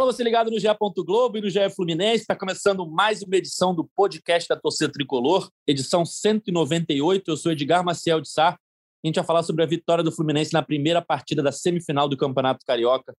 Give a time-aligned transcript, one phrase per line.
[0.00, 0.66] Fala você ligado no GE.
[1.04, 2.22] Globo e no GE Fluminense.
[2.22, 7.30] Está começando mais uma edição do podcast da Torcida Tricolor, edição 198.
[7.30, 8.48] Eu sou Edgar Maciel de Sá.
[8.48, 12.16] A gente vai falar sobre a vitória do Fluminense na primeira partida da semifinal do
[12.16, 13.12] Campeonato Carioca.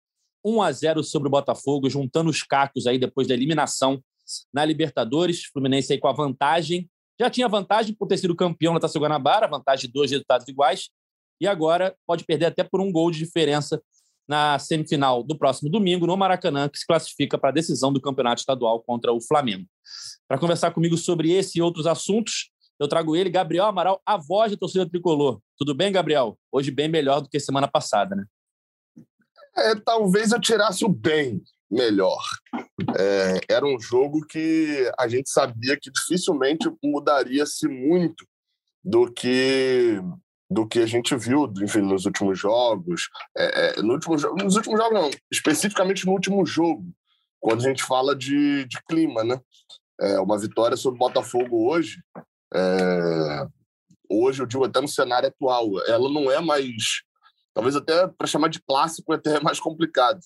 [0.43, 4.03] 1 a 0 sobre o Botafogo, juntando os cacos aí depois da eliminação
[4.51, 5.45] na Libertadores.
[5.53, 6.89] Fluminense aí com a vantagem.
[7.21, 10.89] Já tinha vantagem por ter sido campeão na Taça Guanabara, vantagem de dois resultados iguais.
[11.43, 13.83] E agora pode perder até por um gol de diferença
[14.31, 18.39] na semifinal do próximo domingo, no Maracanã, que se classifica para a decisão do campeonato
[18.39, 19.67] estadual contra o Flamengo.
[20.29, 24.53] Para conversar comigo sobre esse e outros assuntos, eu trago ele, Gabriel Amaral, a voz
[24.53, 25.41] da torcida tricolor.
[25.59, 26.39] Tudo bem, Gabriel?
[26.53, 28.25] Hoje bem melhor do que semana passada, né?
[29.57, 32.23] É, talvez eu tirasse o bem melhor.
[32.97, 38.25] É, era um jogo que a gente sabia que dificilmente mudaria-se muito
[38.85, 40.01] do que
[40.51, 43.09] do que a gente viu, enfim, nos últimos jogos.
[43.37, 46.85] É, é no último, nos últimos jogos, não, especificamente no último jogo,
[47.39, 49.41] quando a gente fala de, de clima, né?
[50.01, 52.03] É, uma vitória sobre o Botafogo hoje,
[52.55, 53.47] é,
[54.09, 57.03] hoje eu digo até no cenário atual, ela não é mais,
[57.55, 60.21] talvez até para chamar de clássico até é mais complicado,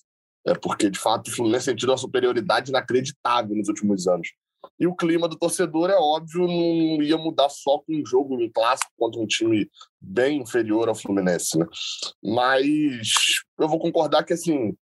[0.47, 4.29] é porque de fato o Fluminense sentiu uma superioridade inacreditável nos últimos anos.
[4.79, 8.51] E o clima do torcedor, é óbvio, não ia mudar só com um jogo, um
[8.51, 11.57] clássico contra um time bem inferior ao Fluminense.
[11.57, 11.65] Né?
[12.23, 14.75] Mas eu vou concordar que, assim,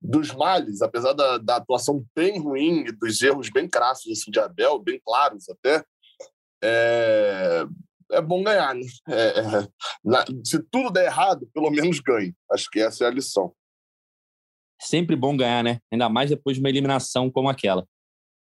[0.00, 4.38] dos males, apesar da, da atuação bem ruim e dos erros bem crassos assim, de
[4.38, 5.84] Abel, bem claros até,
[6.62, 7.64] é,
[8.12, 8.74] é bom ganhar.
[8.74, 8.82] Né?
[9.08, 9.68] É, é,
[10.04, 12.34] na, se tudo der errado, pelo menos ganhe.
[12.50, 13.52] Acho que essa é a lição.
[14.80, 15.78] Sempre bom ganhar, né?
[15.92, 17.86] Ainda mais depois de uma eliminação como aquela.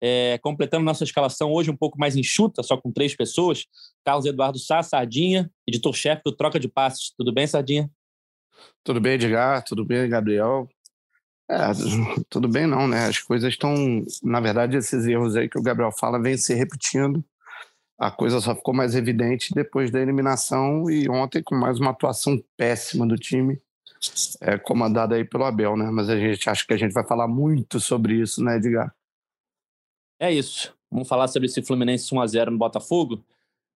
[0.03, 3.67] É, completando nossa escalação hoje um pouco mais enxuta, só com três pessoas.
[4.05, 7.13] Carlos Eduardo Sá, Sardinha, editor-chefe do Troca de Passos.
[7.17, 7.91] Tudo bem, Sardinha?
[8.85, 9.65] Tudo bem, Edgar?
[9.65, 10.69] Tudo bem, Gabriel?
[11.49, 11.57] É,
[12.29, 13.07] tudo bem não, né?
[13.07, 13.75] As coisas estão...
[14.23, 17.25] Na verdade, esses erros aí que o Gabriel fala vêm se repetindo.
[17.99, 22.39] A coisa só ficou mais evidente depois da eliminação e ontem com mais uma atuação
[22.55, 23.59] péssima do time,
[24.43, 25.91] é, comandada aí pelo Abel, né?
[25.91, 28.95] Mas a gente acha que a gente vai falar muito sobre isso, né, Edgar?
[30.19, 30.75] É isso.
[30.91, 33.25] Vamos falar sobre esse Fluminense 1x0 no Botafogo.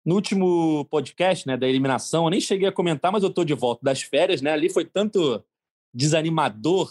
[0.05, 3.53] No último podcast, né, da eliminação, eu nem cheguei a comentar, mas eu tô de
[3.53, 4.51] volta das férias, né?
[4.51, 5.43] Ali foi tanto
[5.93, 6.89] desanimador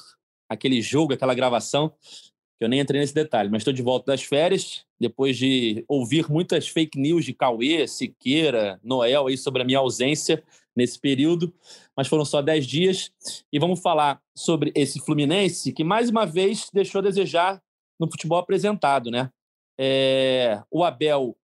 [0.48, 1.92] aquele jogo, aquela gravação,
[2.58, 6.30] que eu nem entrei nesse detalhe, mas estou de volta das férias, depois de ouvir
[6.30, 10.42] muitas fake news de Cauê, Siqueira, Noel aí sobre a minha ausência
[10.74, 11.54] nesse período,
[11.96, 13.12] mas foram só 10 dias.
[13.52, 17.62] E vamos falar sobre esse Fluminense que mais uma vez deixou a desejar
[17.98, 19.30] no futebol apresentado, né?
[19.78, 21.36] É, o Abel,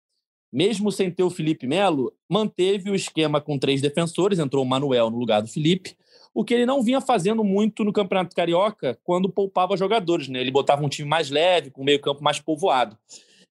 [0.52, 5.10] mesmo sem ter o Felipe Melo, manteve o esquema com três defensores, entrou o Manuel
[5.10, 5.96] no lugar do Felipe,
[6.34, 10.40] o que ele não vinha fazendo muito no Campeonato Carioca quando poupava jogadores, né?
[10.40, 12.98] Ele botava um time mais leve, com meio campo mais povoado.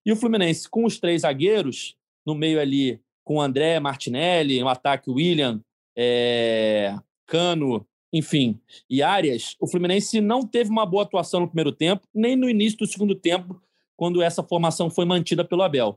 [0.03, 5.11] E o Fluminense, com os três zagueiros, no meio ali com André Martinelli, no ataque
[5.11, 5.61] William,
[5.95, 6.95] é,
[7.27, 8.59] Cano enfim,
[8.89, 12.79] e áreas, o Fluminense não teve uma boa atuação no primeiro tempo, nem no início
[12.79, 13.61] do segundo tempo,
[14.01, 15.95] quando essa formação foi mantida pelo Abel.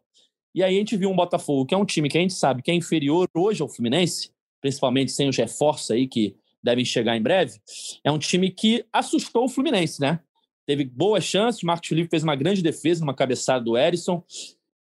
[0.54, 2.60] E aí a gente viu um Botafogo, que é um time que a gente sabe
[2.60, 7.22] que é inferior hoje ao Fluminense, principalmente sem os reforços aí que devem chegar em
[7.22, 7.59] breve,
[8.04, 10.20] é um time que assustou o Fluminense, né?
[10.66, 14.22] Teve boas chances, o Marcos Felipe fez uma grande defesa numa cabeçada do Erisson.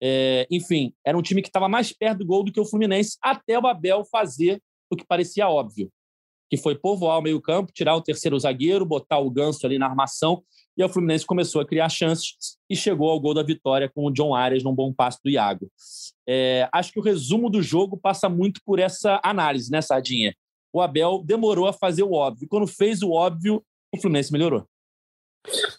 [0.03, 3.19] É, enfim, era um time que estava mais perto do gol do que o Fluminense,
[3.23, 4.61] até o Abel fazer
[4.91, 5.93] o que parecia óbvio,
[6.51, 10.43] que foi povoar o meio-campo, tirar o terceiro zagueiro, botar o Ganso ali na armação,
[10.77, 12.35] e o Fluminense começou a criar chances
[12.69, 15.71] e chegou ao gol da vitória com o John Arias num bom passo do Iago.
[16.27, 20.35] É, acho que o resumo do jogo passa muito por essa análise, né, Sardinha?
[20.73, 22.49] O Abel demorou a fazer o óbvio.
[22.49, 23.63] Quando fez o óbvio,
[23.93, 24.67] o Fluminense melhorou.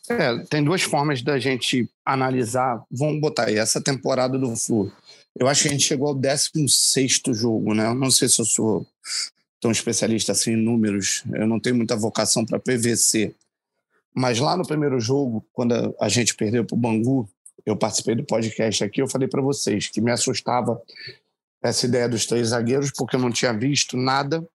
[0.09, 2.83] É, tem duas formas da gente analisar.
[2.91, 4.91] Vamos botar aí, essa temporada do Flu.
[5.35, 7.87] Eu acho que a gente chegou ao 16 jogo, né?
[7.87, 8.85] Eu não sei se eu sou
[9.59, 13.33] tão especialista assim em números, eu não tenho muita vocação para PVC.
[14.15, 17.27] Mas lá no primeiro jogo, quando a gente perdeu para o Bangu,
[17.65, 20.81] eu participei do podcast aqui, eu falei para vocês que me assustava
[21.61, 24.45] essa ideia dos três zagueiros, porque eu não tinha visto nada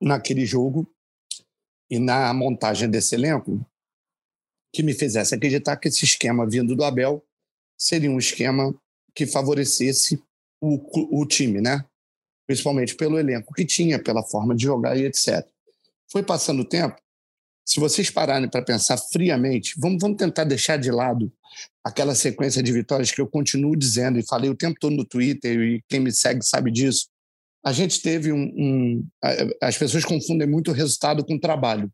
[0.00, 0.86] naquele jogo
[1.90, 3.64] e na montagem desse elenco
[4.72, 7.24] que me fizesse acreditar que esse esquema vindo do Abel
[7.78, 8.74] seria um esquema
[9.14, 10.20] que favorecesse
[10.60, 11.84] o, o time, né?
[12.46, 15.46] principalmente pelo elenco que tinha, pela forma de jogar e etc.
[16.10, 16.96] Foi passando o tempo.
[17.64, 21.32] Se vocês pararem para pensar friamente, vamos, vamos tentar deixar de lado
[21.82, 25.58] aquela sequência de vitórias que eu continuo dizendo e falei o tempo todo no Twitter
[25.60, 27.08] e quem me segue sabe disso.
[27.64, 29.08] A gente teve um, um
[29.62, 31.90] as pessoas confundem muito o resultado com o trabalho.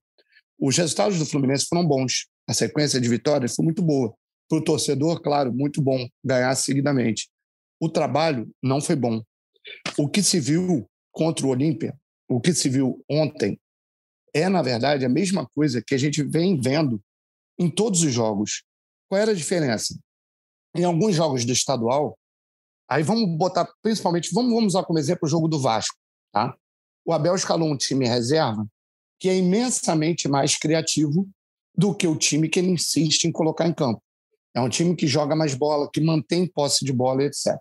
[0.58, 2.26] Os resultados do Fluminense foram bons.
[2.49, 4.12] a sequência de vitórias foi muito boa.
[4.49, 7.28] Para o torcedor, claro, muito bom ganhar seguidamente.
[7.81, 9.22] O trabalho não foi bom.
[9.96, 11.96] O que se viu contra o Olímpia,
[12.28, 13.58] o que se viu ontem,
[14.35, 17.00] é, na verdade, a mesma coisa que a gente vem vendo
[17.59, 18.62] em todos os jogos.
[19.09, 19.99] Qual era a diferença?
[20.75, 22.17] Em alguns jogos do estadual,
[22.88, 25.97] aí vamos botar, principalmente, vamos, vamos usar como exemplo o jogo do Vasco.
[26.32, 26.56] Tá?
[27.05, 28.67] O Abel escalou um time reserva
[29.19, 31.29] que é imensamente mais criativo
[31.77, 34.03] do que o time que ele insiste em colocar em campo.
[34.55, 37.56] É um time que joga mais bola, que mantém posse de bola, etc.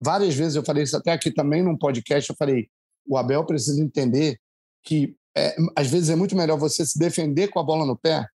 [0.00, 2.68] Várias vezes eu falei isso até aqui também num podcast, eu falei,
[3.06, 4.40] o Abel precisa entender
[4.82, 8.26] que é, às vezes é muito melhor você se defender com a bola no pé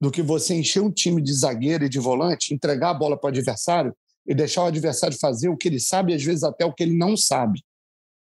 [0.00, 3.28] do que você encher um time de zagueiro e de volante, entregar a bola para
[3.28, 3.94] o adversário
[4.26, 6.82] e deixar o adversário fazer o que ele sabe e às vezes até o que
[6.82, 7.62] ele não sabe.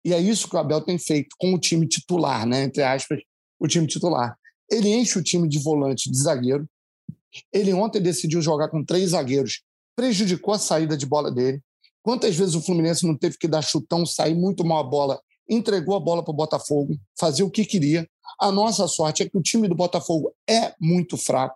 [0.05, 2.63] E é isso que o Abel tem feito com o time titular, né?
[2.63, 3.19] entre aspas,
[3.59, 4.37] o time titular.
[4.69, 6.67] Ele enche o time de volante de zagueiro.
[7.51, 9.61] Ele ontem decidiu jogar com três zagueiros,
[9.95, 11.61] prejudicou a saída de bola dele.
[12.01, 15.95] Quantas vezes o Fluminense não teve que dar chutão, sair muito mal a bola, entregou
[15.95, 18.07] a bola para o Botafogo, fazia o que queria.
[18.39, 21.55] A nossa sorte é que o time do Botafogo é muito fraco.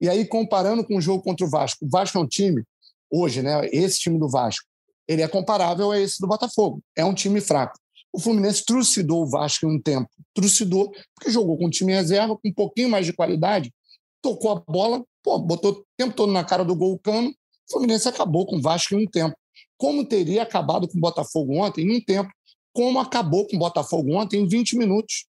[0.00, 2.64] E aí, comparando com o jogo contra o Vasco, o Vasco é um time,
[3.10, 3.68] hoje, né?
[3.72, 4.66] Esse time do Vasco,
[5.06, 6.80] ele é comparável a esse do Botafogo.
[6.96, 7.78] É um time fraco.
[8.12, 10.08] O Fluminense trucidou o Vasco em um tempo.
[10.34, 13.72] Trucidou, porque jogou com um time reserva, com um pouquinho mais de qualidade,
[14.22, 17.28] tocou a bola, pô, botou o tempo todo na cara do gol o cano.
[17.28, 19.36] O Fluminense acabou com o Vasco em um tempo.
[19.76, 22.30] Como teria acabado com o Botafogo ontem em um tempo,
[22.78, 25.26] como acabou com o Botafogo ontem em 20 minutos.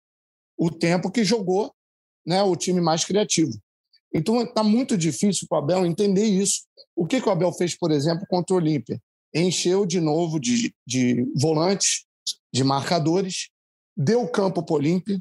[0.57, 1.73] O tempo que jogou
[2.25, 3.57] né, o time mais criativo.
[4.13, 6.63] Então está muito difícil para o Abel entender isso.
[6.93, 9.01] O que, que o Abel fez, por exemplo, contra o Olímpia?
[9.33, 12.03] Encheu de novo de, de volantes,
[12.51, 13.47] de marcadores,
[13.95, 15.17] deu campo para o Olímpia,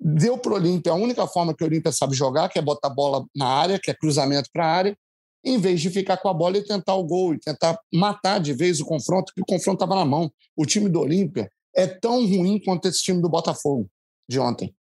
[0.00, 2.88] deu para o Olímpia a única forma que o Olímpia sabe jogar, que é botar
[2.88, 4.98] a bola na área, que é cruzamento para a área,
[5.44, 8.52] em vez de ficar com a bola e tentar o gol, e tentar matar de
[8.52, 10.32] vez o confronto, que o confronto estava na mão.
[10.56, 13.88] O time do Olímpia é tão ruim quanto esse time do Botafogo
[14.28, 14.74] de ontem.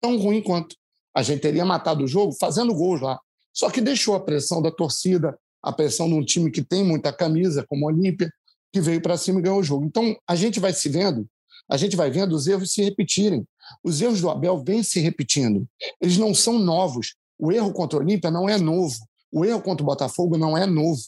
[0.00, 0.76] Tão ruim quanto.
[1.14, 3.18] A gente teria matado o jogo fazendo gols lá.
[3.52, 7.12] Só que deixou a pressão da torcida, a pressão de um time que tem muita
[7.12, 8.30] camisa, como o Olímpia,
[8.72, 9.84] que veio para cima e ganhou o jogo.
[9.84, 11.28] Então, a gente vai se vendo,
[11.68, 13.46] a gente vai vendo os erros se repetirem.
[13.84, 15.66] Os erros do Abel vêm se repetindo.
[16.00, 17.14] Eles não são novos.
[17.38, 18.96] O erro contra o Olímpia não é novo.
[19.30, 21.00] O erro contra o Botafogo não é novo.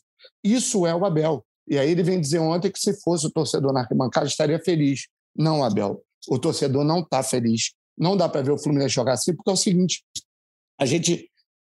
[0.45, 1.45] Isso é o Abel.
[1.67, 5.07] E aí ele vem dizer ontem que se fosse o torcedor na arquibancada estaria feliz.
[5.41, 6.03] Não, Abel.
[6.29, 7.73] O torcedor não está feliz.
[7.97, 10.05] Não dá para ver o Fluminense jogar assim, porque é o seguinte:
[10.79, 11.31] a gente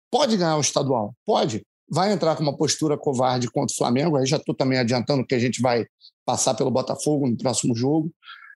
[0.10, 1.63] pode ganhar o estadual, pode.
[1.90, 4.18] Vai entrar com uma postura covarde contra o Flamengo.
[4.18, 5.86] Aí já estou também adiantando que a gente vai
[6.25, 8.12] passar pelo Botafogo no próximo jogo.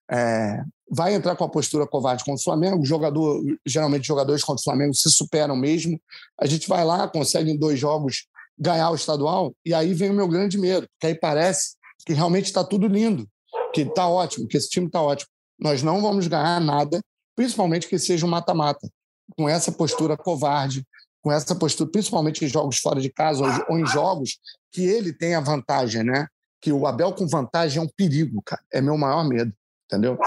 [0.09, 2.85] É, vai entrar com a postura covarde contra o Flamengo.
[2.85, 5.99] Jogador, geralmente, jogadores contra o Flamengo se superam mesmo.
[6.39, 10.13] A gente vai lá, consegue em dois jogos ganhar o estadual, e aí vem o
[10.13, 11.75] meu grande medo, porque aí parece
[12.05, 13.27] que realmente está tudo lindo,
[13.75, 15.29] que está ótimo, que esse time está ótimo.
[15.59, 17.01] Nós não vamos ganhar nada,
[17.35, 18.89] principalmente que seja um mata-mata,
[19.37, 20.81] com essa postura covarde,
[21.21, 24.39] com essa postura, principalmente em jogos fora de casa ou em jogos
[24.71, 26.27] que ele tem a vantagem, né?
[26.61, 28.61] Que o Abel com vantagem é um perigo, cara.
[28.71, 29.51] É meu maior medo
[29.85, 30.17] entendeu?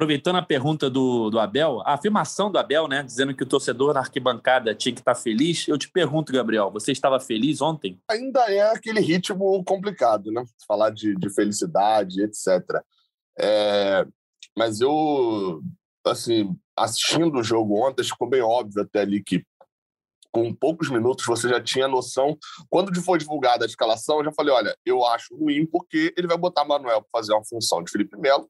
[0.00, 3.92] Aproveitando a pergunta do, do Abel, a afirmação do Abel, né, dizendo que o torcedor
[3.92, 8.00] na arquibancada tinha que estar feliz, eu te pergunto, Gabriel, você estava feliz ontem?
[8.08, 10.42] Ainda é aquele ritmo complicado, né?
[10.66, 12.82] Falar de, de felicidade, etc.
[13.38, 14.06] É,
[14.56, 15.60] mas eu,
[16.06, 19.44] assim, assistindo o jogo ontem, ficou bem óbvio até ali que
[20.32, 22.38] com poucos minutos você já tinha noção.
[22.70, 26.38] Quando foi divulgada a escalação, eu já falei: olha, eu acho ruim porque ele vai
[26.38, 28.48] botar Manuel para fazer uma função de Felipe Melo.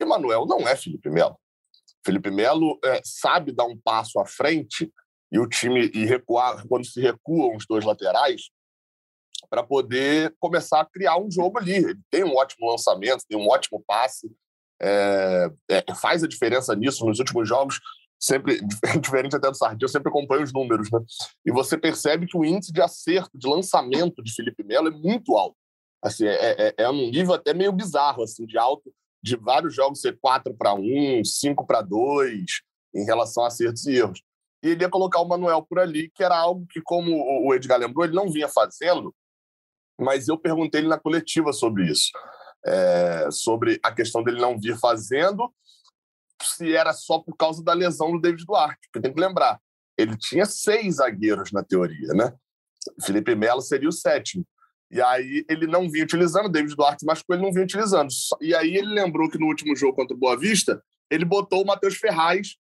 [0.00, 1.38] E Manuel não é Felipe Melo.
[2.04, 4.92] Felipe Melo é, sabe dar um passo à frente
[5.30, 8.50] e o time e recuar quando se recuam os dois laterais
[9.50, 11.76] para poder começar a criar um jogo ali.
[11.76, 14.30] Ele tem um ótimo lançamento, tem um ótimo passe,
[14.80, 17.80] é, é, faz a diferença nisso nos últimos jogos
[18.18, 18.60] sempre
[19.00, 20.98] diferente até do Sardinha, eu sempre acompanho os números, né?
[21.46, 25.36] E você percebe que o índice de acerto, de lançamento de Felipe Melo é muito
[25.36, 25.56] alto.
[26.02, 30.00] Assim, é, é, é um nível até meio bizarro, assim, de alto, de vários jogos
[30.00, 32.44] ser 4 para 1, 5 para 2,
[32.94, 34.22] em relação a acertos e erros.
[34.62, 37.12] E ele ia colocar o Manuel por ali, que era algo que, como
[37.46, 39.14] o Edgar lembrou, ele não vinha fazendo,
[39.98, 42.10] mas eu perguntei ele na coletiva sobre isso.
[42.66, 45.52] É, sobre a questão dele não vir fazendo
[46.42, 48.88] se era só por causa da lesão do David Duarte.
[48.92, 49.60] Porque tem que lembrar,
[49.96, 52.32] ele tinha seis zagueiros na teoria, né?
[53.04, 54.46] Felipe Melo seria o sétimo.
[54.90, 58.08] E aí ele não vinha utilizando, David Duarte machucou, ele não vinha utilizando.
[58.40, 61.66] E aí ele lembrou que no último jogo contra o Boa Vista, ele botou o
[61.66, 62.56] Matheus Ferraz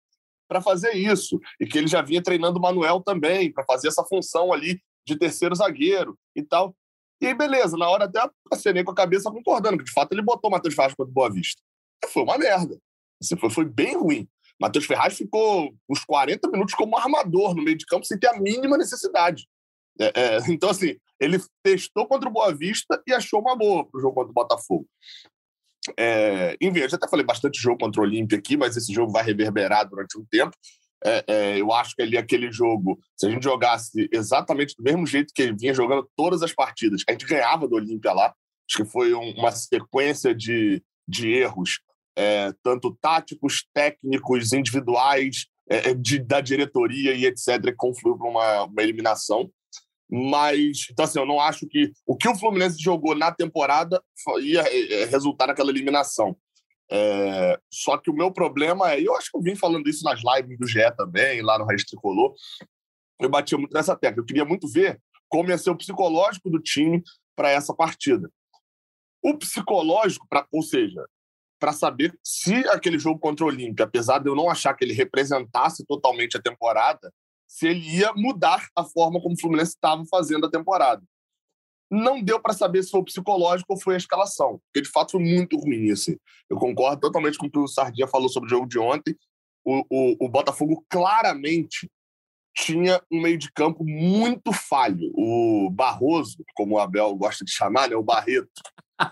[0.49, 1.41] para fazer isso.
[1.59, 5.17] E que ele já vinha treinando o Manuel também, para fazer essa função ali de
[5.17, 6.76] terceiro zagueiro e tal.
[7.21, 8.21] E aí, beleza, na hora até
[8.52, 11.14] acenei com a cabeça concordando, que de fato ele botou o Matheus Ferraz contra o
[11.14, 11.61] Boa Vista.
[12.05, 12.79] E foi uma merda.
[13.21, 14.29] Assim, foi, foi bem ruim.
[14.61, 18.41] Matheus Ferraz ficou uns 40 minutos como armador no meio de campo sem ter a
[18.41, 19.47] mínima necessidade.
[20.00, 23.99] É, é, então, assim, ele testou contra o Boa Vista e achou uma boa para
[23.99, 24.87] o jogo contra o Botafogo.
[25.99, 29.12] É, enfim, eu já até falei bastante jogo contra o Olímpia aqui, mas esse jogo
[29.12, 30.56] vai reverberar durante um tempo.
[31.04, 35.04] É, é, eu acho que ali aquele jogo, se a gente jogasse exatamente do mesmo
[35.04, 38.32] jeito que ele vinha jogando todas as partidas, a gente ganhava do Olímpia lá.
[38.70, 41.80] Acho que foi um, uma sequência de, de erros,
[42.16, 48.28] é, tanto táticos, técnicos, individuais, é, é, de, da diretoria e etc., que confluiu para
[48.28, 49.50] uma, uma eliminação.
[50.14, 54.02] Mas, então, assim, eu não acho que o que o Fluminense jogou na temporada
[54.42, 56.37] ia é, resultar naquela eliminação.
[56.90, 60.21] É, só que o meu problema é, eu acho que eu vim falando isso nas
[60.23, 62.35] lives do GE também, lá no Raiz Tricolor,
[63.19, 64.21] eu batia muito nessa tecla.
[64.21, 65.00] Eu queria muito ver
[65.31, 67.02] como ia ser o psicológico do time
[67.35, 68.31] para essa partida.
[69.23, 71.02] O psicológico, pra, ou seja,
[71.59, 74.92] para saber se aquele jogo contra o Olímpia, apesar de eu não achar que ele
[74.92, 77.11] representasse totalmente a temporada,
[77.52, 81.02] se ele ia mudar a forma como o Fluminense estava fazendo a temporada.
[81.90, 85.12] Não deu para saber se foi o psicológico ou foi a escalação, porque de fato
[85.12, 85.90] foi muito ruim.
[85.90, 86.16] Assim.
[86.49, 89.14] Eu concordo totalmente com o que o Sardinha falou sobre o jogo de ontem.
[89.62, 91.90] O, o, o Botafogo claramente
[92.56, 95.12] tinha um meio de campo muito falho.
[95.14, 98.49] O Barroso, como o Abel gosta de chamar, né, o Barreto,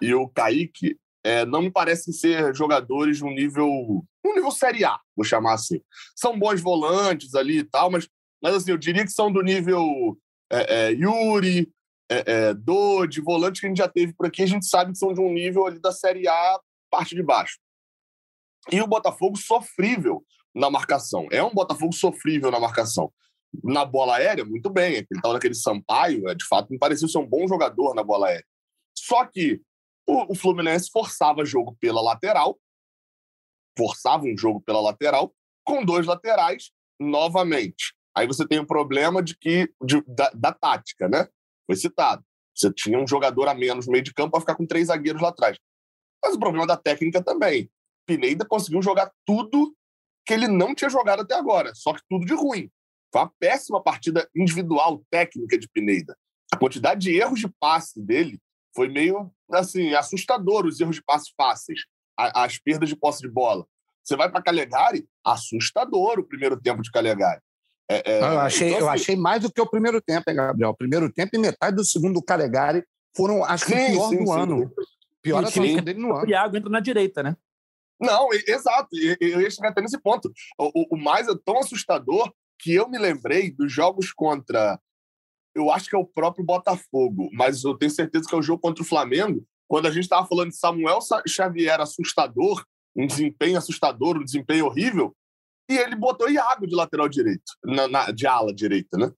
[0.01, 4.83] e o Kaique, é, não me parecem ser jogadores de um nível, um nível Série
[4.83, 5.83] A, vou chamar assim.
[6.17, 8.09] São bons volantes ali e tal, mas
[8.43, 10.19] mas assim, eu diria que são do nível
[10.51, 11.73] é, é, Yuri,
[12.11, 14.99] é, é, Dodi, volantes que a gente já teve por aqui, a gente sabe que
[14.99, 17.59] são de um nível ali da Série A, parte de baixo.
[18.71, 21.29] E o Botafogo sofrível na marcação.
[21.31, 23.13] É um Botafogo sofrível na marcação.
[23.65, 24.99] Na bola aérea, muito bem.
[24.99, 28.29] Aquele tal daquele Sampaio, é, de fato, me pareceu ser um bom jogador na bola
[28.29, 28.47] aérea.
[28.97, 29.61] Só que
[30.07, 32.59] o, o Fluminense forçava jogo pela lateral,
[33.79, 35.33] forçava um jogo pela lateral,
[35.65, 37.95] com dois laterais novamente.
[38.17, 41.29] Aí você tem o um problema de que de, da, da, tática, né?
[41.67, 42.25] Foi citado.
[42.55, 45.23] Você tinha um jogador a menos no meio de campo para ficar com três zagueiros
[45.23, 45.57] lá atrás.
[46.23, 47.71] Mas o problema da técnica também.
[48.07, 49.75] Pineda conseguiu jogar tudo
[50.27, 52.71] que ele não tinha jogado até agora, só que tudo de ruim.
[53.13, 56.17] Foi uma péssima partida individual técnica de Pineda.
[56.53, 58.41] A quantidade de erros de passe dele
[58.75, 61.81] foi meio assim assustador, os erros de passe fáceis,
[62.17, 63.67] as perdas de posse de bola.
[64.03, 67.41] Você vai para Calegari, assustador o primeiro tempo de Calegari.
[67.91, 70.37] É, é, eu, achei, então, eu assim achei mais do que o primeiro tempo, hein,
[70.37, 70.71] Gabriel?
[70.71, 72.85] O primeiro tempo e metade do segundo do Calegari
[73.17, 74.73] foram, acho que, sim, o pior sim, do sim, ano.
[75.21, 76.25] Pior atuação dele no ano.
[76.25, 77.37] O Iago entra na direita, né?
[78.01, 78.89] Não, exato.
[79.21, 80.33] Eu ia chegar até nesse ponto.
[80.57, 84.81] O, o, mais é tão assustador que eu me lembrei dos jogos contra.
[85.53, 88.63] Eu acho que é o próprio Botafogo, mas eu tenho certeza que é o jogo
[88.63, 94.17] contra o Flamengo, quando a gente estava falando de Samuel Xavier assustador, um desempenho assustador,
[94.17, 95.15] um desempenho horrível
[95.71, 99.13] e ele botou Iago de lateral direito, na, na, de ala direita, né?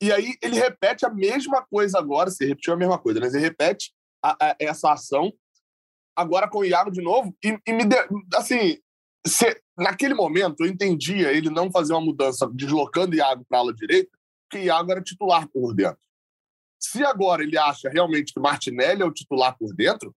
[0.00, 3.44] E aí ele repete a mesma coisa agora, se repetiu a mesma coisa, mas ele
[3.44, 3.92] repete
[4.24, 5.30] a, a, essa ação
[6.16, 7.84] agora com o Iago de novo e, e me
[8.34, 8.78] assim,
[9.26, 13.74] se, naquele momento eu entendia ele não fazer uma mudança deslocando Iago para a ala
[13.74, 14.10] direita,
[14.48, 16.00] porque Iago era titular por dentro.
[16.80, 20.14] Se agora ele acha realmente que Martinelli é o titular por dentro,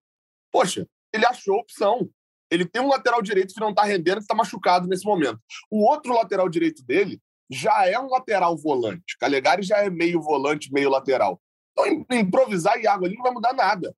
[0.51, 2.09] poxa, ele achou opção
[2.51, 5.39] ele tem um lateral direito que não está rendendo, que está machucado nesse momento.
[5.69, 9.17] O outro lateral direito dele já é um lateral volante.
[9.19, 11.39] Calegari já é meio volante, meio lateral.
[11.71, 13.95] Então, improvisar Iago ali não vai mudar nada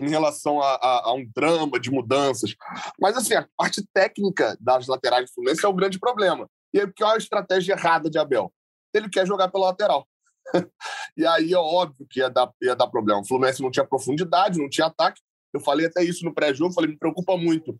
[0.00, 2.54] em relação a, a, a, um drama de mudanças.
[3.00, 6.48] Mas, assim, a parte técnica das laterais do Fluminense é o grande problema.
[6.72, 8.52] E aí, qual é a estratégia errada de Abel?
[8.94, 10.06] Ele quer jogar pela lateral.
[11.16, 13.20] e aí é óbvio que ia dar, ia dar problema.
[13.20, 15.20] O Fluminense não tinha profundidade, não tinha ataque.
[15.52, 17.78] Eu falei até isso no pré-jogo, falei, me preocupa muito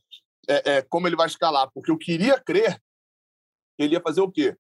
[0.49, 2.81] é, é, como ele vai escalar, porque eu queria crer
[3.76, 4.57] que ele ia fazer o quê?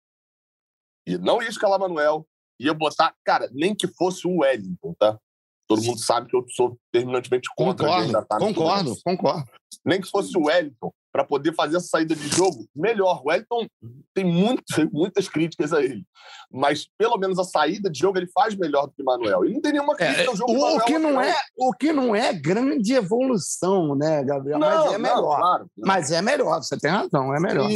[1.05, 2.27] E não ia escalar Manuel,
[2.59, 5.19] ia botar, cara, nem que fosse o Wellington, tá?
[5.67, 9.51] Todo mundo sabe que eu sou terminantemente contra concordo, Concordo, concordo.
[9.85, 13.21] Nem que fosse o Wellington, para poder fazer essa saída de jogo melhor.
[13.23, 13.67] O Wellington
[14.13, 16.03] tem muito, muitas críticas a ele,
[16.51, 19.45] mas pelo menos a saída de jogo ele faz melhor do que o Manuel.
[19.45, 21.91] E não tem nenhuma crítica é, ao jogo o, o que não é O que
[21.91, 24.59] não é grande evolução, né, Gabriel?
[24.59, 25.15] Não, mas é melhor.
[25.15, 27.69] Não, claro, mas é melhor, você tem razão, é melhor.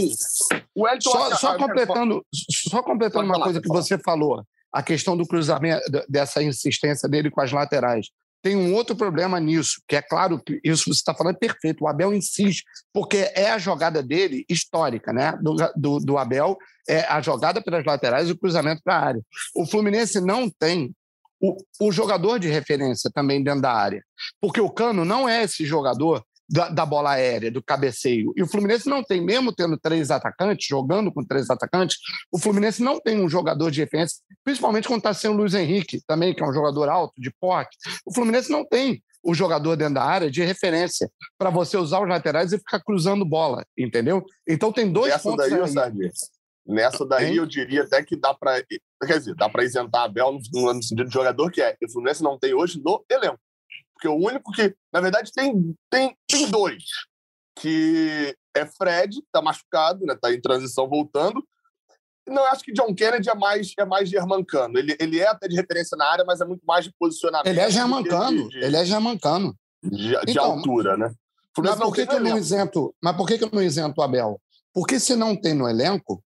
[0.73, 2.25] O só, só completando,
[2.69, 7.31] só completando uma falar, coisa que você falou, a questão do cruzamento, dessa insistência dele
[7.31, 8.07] com as laterais.
[8.45, 11.83] Tem um outro problema nisso, que é claro que isso você está falando é perfeito.
[11.83, 15.35] O Abel insiste, porque é a jogada dele histórica, né?
[15.41, 16.55] Do, do, do Abel,
[16.87, 19.21] é a jogada pelas laterais e o cruzamento para a área.
[19.55, 20.93] O Fluminense não tem
[21.41, 24.03] o, o jogador de referência também dentro da área,
[24.39, 28.31] porque o Cano não é esse jogador da, da, bola aérea, do cabeceio.
[28.35, 31.97] E o Fluminense não tem, mesmo tendo três atacantes, jogando com três atacantes,
[32.31, 36.01] o Fluminense não tem um jogador de referência, principalmente quando está sem o Luiz Henrique,
[36.05, 37.77] também, que é um jogador alto, de porte.
[38.05, 42.07] O Fluminense não tem o jogador dentro da área de referência para você usar os
[42.07, 44.23] laterais e ficar cruzando bola, entendeu?
[44.47, 46.11] Então tem dois Nessa pontos daí, aí.
[46.67, 47.35] Nessa daí hein?
[47.35, 48.63] eu diria até que dá para
[49.05, 51.75] quer dizer, dá para isentar a Bel no, no, sentido de jogador que é.
[51.83, 53.39] O Fluminense não tem hoje no elenco.
[54.05, 56.83] Porque o único que, na verdade, tem, tem, tem dois.
[57.59, 60.15] Que é Fred, tá machucado, né?
[60.19, 61.43] Tá em transição voltando.
[62.27, 64.77] Não, acho que John Kennedy é mais, é mais germancano.
[64.77, 67.47] Ele, ele é até de referência na área, mas é muito mais de posicionamento.
[67.47, 68.49] Ele é germancano.
[68.49, 69.55] De, de, ele é germancano.
[69.83, 71.11] De, de então, altura, né?
[71.57, 72.95] Mas por que, que eu não isento?
[73.01, 74.39] Mas por que, que eu não isento o Abel?
[74.73, 76.21] Porque se não tem no elenco,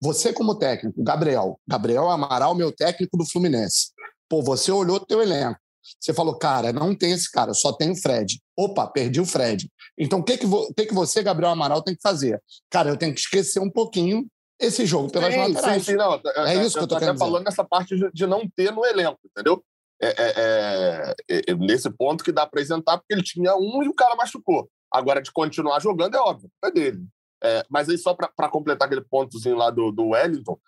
[0.00, 3.92] você como técnico, Gabriel, Gabriel Amaral, meu técnico do Fluminense.
[4.28, 5.58] Pô, você olhou o teu elenco.
[6.00, 8.40] Você falou, cara, não tem esse cara, só tem o Fred.
[8.56, 9.70] Opa, perdi o Fred.
[9.98, 12.42] Então, o que, que, vo, que, que você, Gabriel Amaral, tem que fazer?
[12.70, 14.26] Cara, eu tenho que esquecer um pouquinho
[14.60, 15.84] esse jogo pelas sim, laterais.
[15.84, 16.14] Sim, sim, não.
[16.14, 19.18] É eu, isso que eu tô querendo falando nessa parte de não ter no elenco,
[19.24, 19.62] entendeu?
[20.00, 23.88] É, é, é, é nesse ponto que dá para apresentar, porque ele tinha um e
[23.88, 24.68] o cara machucou.
[24.92, 27.06] Agora, de continuar jogando, é óbvio, é dele.
[27.42, 30.58] É, mas aí, só para completar aquele pontozinho lá do, do Wellington,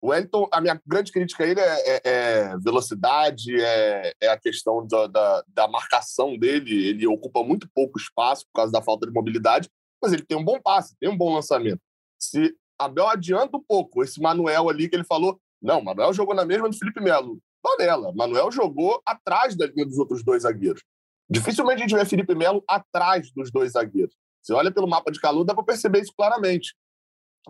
[0.00, 4.38] o Wellington, a minha grande crítica a ele é, é, é velocidade, é, é, a
[4.38, 6.88] questão da, da, da, marcação dele.
[6.88, 9.68] Ele ocupa muito pouco espaço por causa da falta de mobilidade,
[10.00, 11.80] mas ele tem um bom passe, tem um bom lançamento.
[12.18, 16.44] Se Abel adianta um pouco esse Manuel ali que ele falou, não, Manuel jogou na
[16.44, 17.40] mesma do Felipe Melo.
[17.60, 20.82] Panela, Manuel jogou atrás da linha dos outros dois zagueiros.
[21.28, 24.14] Dificilmente a gente vê Felipe Melo atrás dos dois zagueiros.
[24.40, 26.74] Você olha pelo mapa de calor, dá para perceber isso claramente.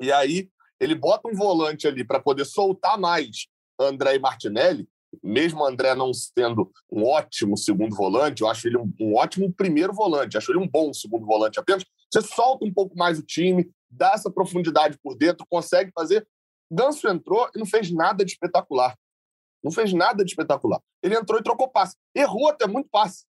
[0.00, 0.50] E aí,
[0.80, 3.46] ele bota um volante ali para poder soltar mais
[3.78, 4.88] André e Martinelli,
[5.22, 9.92] mesmo André não sendo um ótimo segundo volante, eu acho ele um, um, ótimo primeiro
[9.92, 11.84] volante, acho ele um bom segundo volante apenas.
[12.12, 16.26] Você solta um pouco mais o time, dá essa profundidade por dentro, consegue fazer.
[16.70, 18.96] Ganso entrou e não fez nada de espetacular.
[19.62, 20.80] Não fez nada de espetacular.
[21.02, 21.96] Ele entrou e trocou passe.
[22.14, 23.24] Errou até muito passe.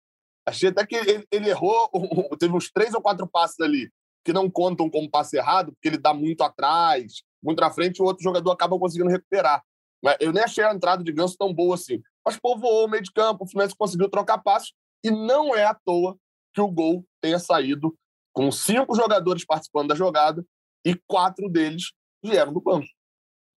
[0.45, 1.89] Achei até que ele, ele errou,
[2.37, 3.89] teve uns três ou quatro passes ali
[4.23, 8.05] que não contam como passe errado, porque ele dá muito atrás, muito na frente, o
[8.05, 9.63] outro jogador acaba conseguindo recuperar.
[10.03, 12.01] Mas eu nem achei a entrada de Ganso tão boa assim.
[12.25, 15.73] Mas povoou o meio de campo, o Fluminense conseguiu trocar passos, e não é à
[15.73, 16.17] toa
[16.53, 17.95] que o gol tenha saído
[18.33, 20.45] com cinco jogadores participando da jogada
[20.85, 21.91] e quatro deles
[22.23, 22.87] vieram do banco.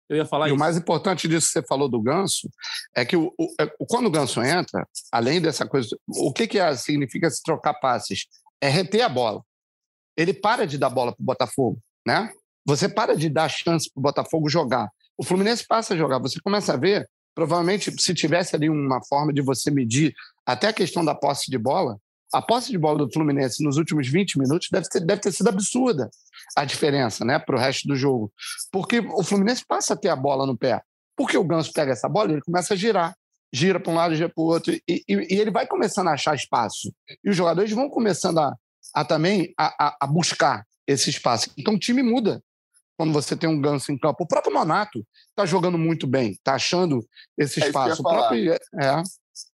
[0.09, 0.57] Eu ia falar e isso.
[0.57, 2.51] o mais importante disso que você falou do Ganso
[2.95, 6.59] é que o, o, é, quando o Ganso entra, além dessa coisa, o que, que
[6.59, 8.27] é, significa se trocar passes?
[8.61, 9.43] É reter a bola.
[10.17, 12.31] Ele para de dar bola para o Botafogo, né?
[12.65, 14.89] Você para de dar chance para o Botafogo jogar.
[15.17, 16.19] O Fluminense passa a jogar.
[16.19, 20.15] Você começa a ver, provavelmente, se tivesse ali uma forma de você medir
[20.47, 21.99] até a questão da posse de bola,
[22.33, 25.49] a posse de bola do Fluminense nos últimos 20 minutos deve ter, deve ter sido
[25.49, 26.11] absurda
[26.57, 28.33] a diferença né, para o resto do jogo.
[28.71, 30.81] Porque o Fluminense passa a ter a bola no pé.
[31.15, 33.15] Porque o Ganso pega essa bola e ele começa a girar.
[33.53, 34.73] Gira para um lado, gira para o outro.
[34.73, 36.91] E, e, e, ele vai começando a achar espaço.
[37.23, 38.57] E os jogadores vão começando a,
[38.95, 41.51] a também a, a, a buscar esse espaço.
[41.57, 42.43] Então o time muda
[42.97, 44.25] quando você tem um Ganso em campo.
[44.25, 48.01] O próprio Monato está jogando muito bem, está achando esse espaço.
[48.01, 49.03] o próprio, é,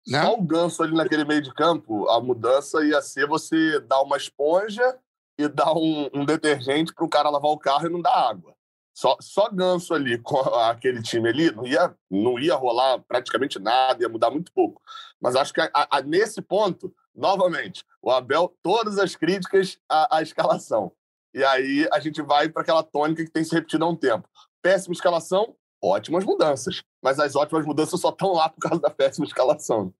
[0.07, 0.23] né?
[0.23, 4.17] Só o Ganso ali naquele meio de campo, a mudança ia ser você dar uma
[4.17, 4.97] esponja
[5.37, 8.53] e dar um, um detergente para o cara lavar o carro e não dar água.
[8.93, 14.03] Só, só Ganso ali com aquele time ali não ia, não ia rolar praticamente nada,
[14.03, 14.81] ia mudar muito pouco.
[15.19, 20.21] Mas acho que a, a, nesse ponto, novamente, o Abel, todas as críticas à, à
[20.21, 20.91] escalação.
[21.33, 24.27] E aí a gente vai para aquela tônica que tem se repetido há um tempo.
[24.61, 26.83] Péssima escalação, ótimas mudanças.
[27.01, 29.93] Mas as ótimas mudanças só estão lá por causa da péssima escalação.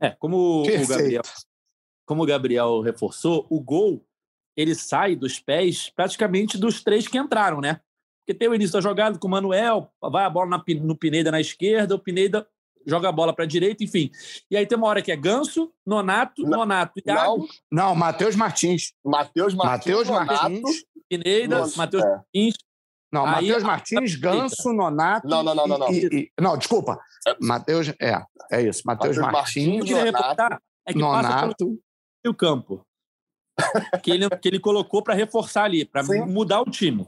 [0.00, 1.22] É, como o Gabriel,
[2.06, 4.04] como o Gabriel reforçou, o gol
[4.56, 7.80] ele sai dos pés praticamente dos três que entraram, né?
[8.20, 11.30] Porque tem o início da jogada com o Manuel, vai a bola na, no Pineda
[11.30, 12.48] na esquerda, o Pineda
[12.86, 14.10] joga a bola para a direita, enfim.
[14.50, 17.46] E aí tem uma hora que é Ganso, Nonato, não, Nonato, Iago.
[17.70, 18.92] Não, não Matheus Martins.
[19.04, 19.96] Matheus Martins.
[19.96, 20.84] Matheus Martins.
[21.08, 22.08] Pineda, Matheus é.
[22.08, 22.54] Martins.
[23.12, 25.28] Não, Matheus Martins, Ganso, Nonato.
[25.28, 25.78] Não, não, não, não.
[25.78, 25.92] não.
[25.92, 26.98] E, e, não desculpa.
[27.26, 27.36] É.
[27.40, 28.20] Matheus, é,
[28.50, 28.82] é isso.
[28.84, 31.80] Matheus Martins, Martins Nonato, é que Nonato.
[32.24, 32.84] e o campo.
[34.02, 37.06] que, ele, que ele colocou para reforçar ali, para mudar o time.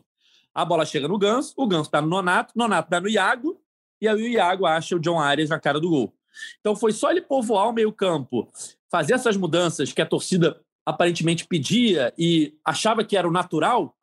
[0.54, 3.60] A bola chega no Ganso, o Ganso está no Nonato, Nonato está no Iago,
[4.00, 6.14] e aí o Iago acha o John Arias na cara do gol.
[6.61, 8.50] Então foi só ele povoar o meio-campo,
[8.90, 13.96] fazer essas mudanças que a torcida aparentemente pedia e achava que era o natural,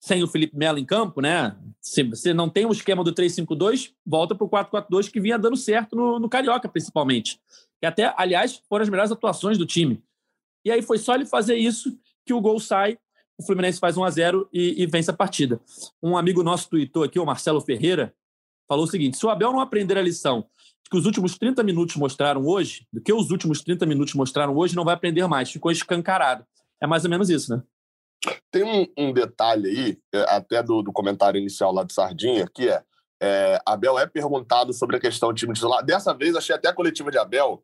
[0.00, 1.56] sem o Felipe Melo em campo, né?
[1.80, 5.38] Se você não tem o um esquema do 3-5-2, volta para o 4-4-2 que vinha
[5.38, 7.40] dando certo no, no Carioca, principalmente.
[7.80, 10.02] Que até, aliás, foram as melhores atuações do time.
[10.64, 12.98] E aí foi só ele fazer isso que o gol sai,
[13.38, 15.60] o Fluminense faz 1 a 0 e, e vence a partida.
[16.02, 18.12] Um amigo nosso tweetou aqui, o Marcelo Ferreira,
[18.68, 20.46] falou o seguinte: se o Abel não aprender a lição
[20.90, 24.74] que os últimos 30 minutos mostraram hoje, do que os últimos 30 minutos mostraram hoje,
[24.74, 25.50] não vai aprender mais.
[25.50, 26.44] Ficou escancarado.
[26.80, 27.62] É mais ou menos isso, né?
[28.50, 32.68] Tem um, um detalhe aí, é, até do, do, comentário inicial lá de Sardinha, que
[32.68, 32.82] é,
[33.20, 35.84] é, Abel é perguntado sobre a questão do time titular.
[35.84, 37.62] Dessa vez, achei até a coletiva de Abel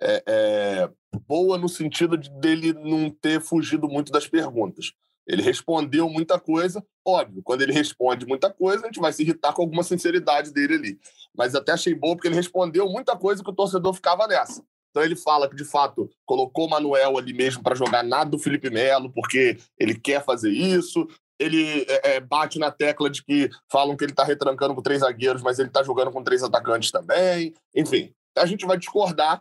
[0.00, 0.90] é, é,
[1.26, 4.92] boa no sentido de dele não ter fugido muito das perguntas.
[5.26, 9.52] Ele respondeu muita coisa, óbvio, quando ele responde muita coisa, a gente vai se irritar
[9.52, 10.98] com alguma sinceridade dele ali.
[11.36, 14.64] Mas até achei bom porque ele respondeu muita coisa que o torcedor ficava nessa.
[14.90, 18.38] Então ele fala que, de fato, colocou o Manuel ali mesmo para jogar nada do
[18.38, 21.06] Felipe Melo, porque ele quer fazer isso.
[21.38, 25.00] Ele é, é, bate na tecla de que falam que ele está retrancando com três
[25.00, 27.54] zagueiros, mas ele está jogando com três atacantes também.
[27.74, 29.40] Enfim, a gente vai discordar,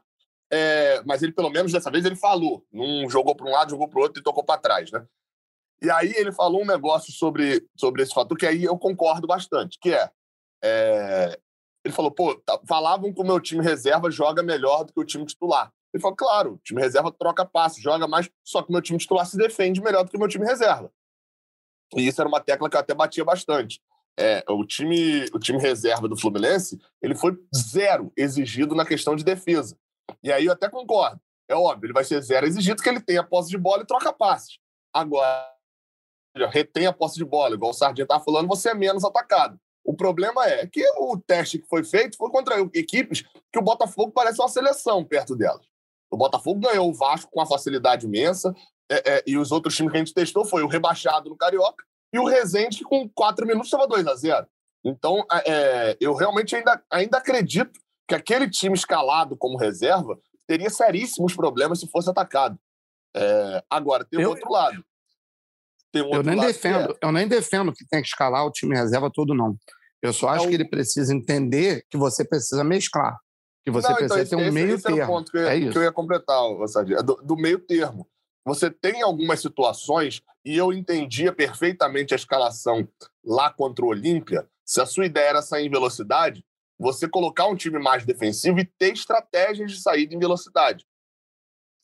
[0.51, 2.63] é, mas ele, pelo menos dessa vez, ele falou.
[2.71, 5.05] Não jogou para um lado, jogou para o outro e tocou para trás, né?
[5.81, 9.77] E aí ele falou um negócio sobre, sobre esse fator que aí eu concordo bastante,
[9.79, 10.09] que é,
[10.63, 11.39] é
[11.83, 15.05] ele falou, pô, tá, falavam que o meu time reserva joga melhor do que o
[15.05, 15.71] time titular.
[15.93, 18.99] Ele falou, claro, o time reserva troca passe, joga mais, só que o meu time
[18.99, 20.91] titular se defende melhor do que o meu time reserva.
[21.95, 23.81] E isso era uma tecla que eu até batia bastante.
[24.19, 29.23] É, o, time, o time reserva do Fluminense ele foi zero exigido na questão de
[29.23, 29.77] defesa.
[30.21, 31.21] E aí eu até concordo.
[31.47, 33.87] É óbvio, ele vai ser zero exigido porque ele tem a posse de bola e
[33.87, 34.59] troca passes.
[34.93, 35.47] Agora,
[36.47, 39.59] retém a posse de bola, igual o Sardinha estava falando, você é menos atacado.
[39.83, 44.11] O problema é que o teste que foi feito foi contra equipes que o Botafogo
[44.11, 45.65] parece uma seleção perto delas.
[46.11, 48.53] O Botafogo ganhou o Vasco com uma facilidade imensa,
[48.91, 51.83] é, é, e os outros times que a gente testou foi o rebaixado no Carioca
[52.11, 54.47] e o Rezende, que com quatro minutos estava 2 a 0
[54.83, 61.35] Então, é, eu realmente ainda, ainda acredito que aquele time escalado como reserva teria seríssimos
[61.35, 62.57] problemas se fosse atacado.
[63.15, 64.29] É, agora, tem o eu...
[64.31, 64.83] outro lado.
[65.95, 66.97] Um outro eu nem lado defendo, é.
[67.01, 69.57] eu nem defendo que tem que escalar o time reserva todo, não.
[70.01, 73.17] Eu só acho é que ele precisa entender que você precisa mesclar.
[73.63, 75.07] Que você não, então precisa então, ter um esse, meio esse termo.
[75.07, 75.71] ponto que eu, é isso.
[75.71, 78.07] que eu ia completar, Sadia, do, do meio termo.
[78.45, 82.87] Você tem algumas situações, e eu entendia perfeitamente a escalação
[83.23, 84.47] lá contra o Olímpia.
[84.65, 86.45] Se a sua ideia era sair em velocidade,
[86.79, 90.85] você colocar um time mais defensivo e ter estratégias de saída em velocidade.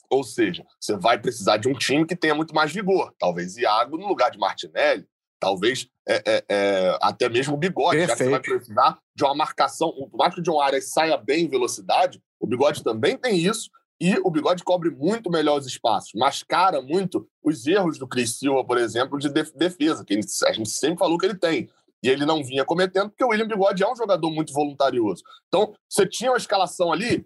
[0.10, 3.14] Ou seja, você vai precisar de um time que tenha muito mais vigor.
[3.20, 5.08] Talvez Iago no lugar de Martinelli,
[5.40, 8.10] talvez é, é, é, até mesmo o bigode, Perfeito.
[8.10, 9.92] já que você vai precisar de uma marcação.
[9.92, 13.70] Por mais que o John Arias saia bem em velocidade, o bigode também tem isso,
[14.00, 18.64] e o bigode cobre muito melhor os espaços, mascara muito os erros do Cris Silva,
[18.64, 21.70] por exemplo, de defesa, que a gente sempre falou que ele tem.
[22.04, 25.24] E ele não vinha cometendo, porque o William Bigode é um jogador muito voluntarioso.
[25.48, 27.26] Então, você tinha uma escalação ali,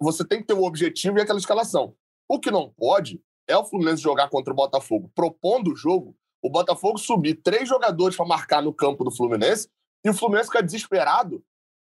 [0.00, 1.94] você tem que ter o objetivo e aquela escalação.
[2.28, 6.50] O que não pode é o Fluminense jogar contra o Botafogo, propondo o jogo o
[6.50, 9.66] Botafogo subir três jogadores para marcar no campo do Fluminense
[10.04, 11.42] e o Fluminense fica desesperado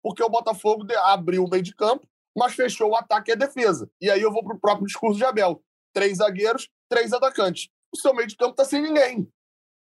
[0.03, 2.05] porque o Botafogo abriu o meio de campo,
[2.37, 3.89] mas fechou o ataque e a defesa.
[4.01, 5.63] E aí eu vou para o próprio discurso de Abel.
[5.93, 7.69] Três zagueiros, três atacantes.
[7.93, 9.25] O seu meio de campo está sem ninguém.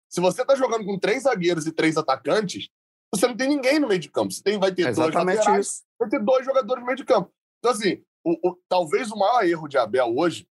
[0.09, 2.69] Se você está jogando com três zagueiros e três atacantes,
[3.13, 4.31] você não tem ninguém no meio de campo.
[4.31, 5.83] Você tem, vai ter dois laterais, isso.
[5.99, 7.29] vai ter dois jogadores no meio de campo.
[7.59, 10.47] Então, assim, o, o, talvez o maior erro de Abel hoje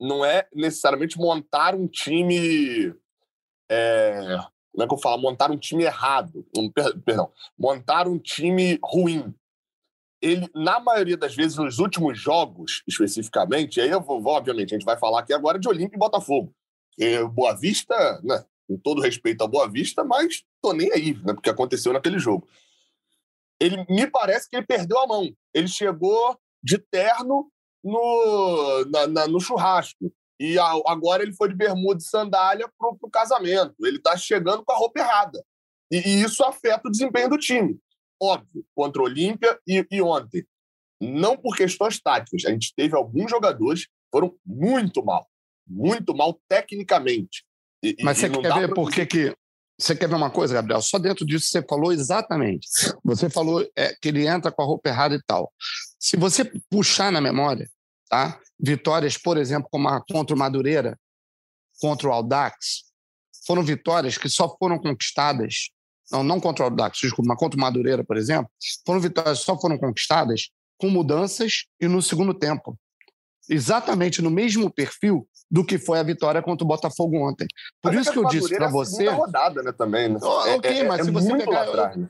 [0.00, 2.94] não é necessariamente montar um time
[3.70, 4.38] é,
[4.78, 5.20] como é que eu falo?
[5.20, 6.46] Montar um time errado.
[6.56, 7.32] Um, perdão.
[7.58, 9.34] Montar um time ruim.
[10.22, 14.84] Ele, na maioria das vezes, nos últimos jogos, especificamente, aí eu vou, obviamente, a gente
[14.84, 16.54] vai falar aqui agora de Olímpia e Botafogo.
[17.32, 21.50] Boa Vista, né, com todo respeito ao Boa Vista, mas tô nem aí, né, porque
[21.50, 22.48] aconteceu naquele jogo.
[23.60, 25.28] Ele me parece que ele perdeu a mão.
[25.52, 27.50] Ele chegou de terno
[27.82, 30.12] no, na, na, no churrasco.
[30.40, 33.74] E agora ele foi de bermuda e sandália para o casamento.
[33.84, 35.44] Ele está chegando com a roupa errada.
[35.90, 37.78] E, e, isso afeta o desempenho do time.
[38.20, 40.46] Óbvio, contra o Olímpia e, e, ontem.
[41.00, 42.44] Não por questões táticas.
[42.44, 45.28] A gente teve alguns jogadores que foram muito mal.
[45.66, 47.44] Muito mal tecnicamente.
[47.82, 49.36] E, Mas você quer ver por que que...
[49.80, 50.82] Você quer ver uma coisa, Gabriel?
[50.82, 52.66] Só dentro disso você falou exatamente.
[53.04, 55.52] Você falou é, que ele entra com a roupa errada e tal.
[55.98, 57.68] Se você puxar na memória,
[58.08, 58.38] tá?
[58.58, 60.98] Vitórias, por exemplo, como a contra o Madureira,
[61.80, 62.84] contra o Aldax,
[63.46, 65.70] foram vitórias que só foram conquistadas,
[66.10, 68.50] não, não contra o Aldax, desculpa, mas contra o Madureira, por exemplo,
[68.86, 72.78] foram vitórias que só foram conquistadas com mudanças e no segundo tempo.
[73.50, 77.46] Exatamente no mesmo perfil do que foi a vitória contra o Botafogo ontem.
[77.80, 79.06] Por mas isso é que eu disse para você.
[79.06, 80.08] É rodada, né, também.
[80.08, 80.18] Né?
[80.22, 81.66] Oh, ok, é, mas é, se você pegar.
[81.66, 82.08] Eu,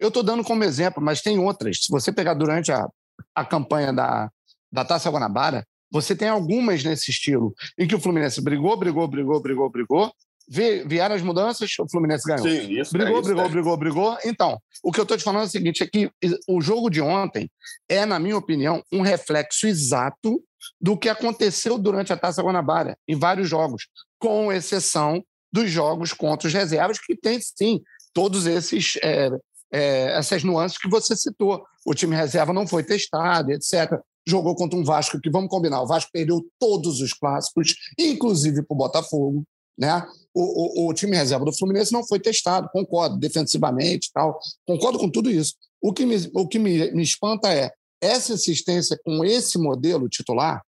[0.00, 1.84] eu estou dando como exemplo, mas tem outras.
[1.84, 2.88] Se você pegar durante a,
[3.34, 4.30] a campanha da,
[4.72, 9.40] da Taça Guanabara, você tem algumas nesse estilo, em que o Fluminense brigou, brigou, brigou,
[9.40, 10.12] brigou, brigou,
[10.48, 12.42] vieram as mudanças, o Fluminense ganhou.
[12.42, 13.48] Sim, isso brigou, é, brigou, é.
[13.48, 14.18] brigou, brigou.
[14.24, 16.10] Então, o que eu estou te falando é o seguinte: é que
[16.48, 17.50] o jogo de ontem
[17.88, 20.42] é, na minha opinião, um reflexo exato
[20.80, 23.86] do que aconteceu durante a Taça Guanabara, em vários jogos,
[24.18, 27.80] com exceção dos jogos contra os reservas, que tem sim
[28.12, 28.98] todos esses.
[29.02, 29.30] É,
[29.72, 31.64] é, essas nuances que você citou.
[31.86, 34.00] O time reserva não foi testado, etc.
[34.26, 38.74] Jogou contra um Vasco que, vamos combinar, o Vasco perdeu todos os clássicos, inclusive para
[38.74, 39.44] o Botafogo.
[39.78, 40.06] Né?
[40.34, 45.08] O, o, o, time reserva do Fluminense não foi testado, concordo, defensivamente tal, concordo com
[45.08, 45.54] tudo isso.
[45.80, 50.62] O que me, o que me, me espanta é essa insistência com esse modelo titular,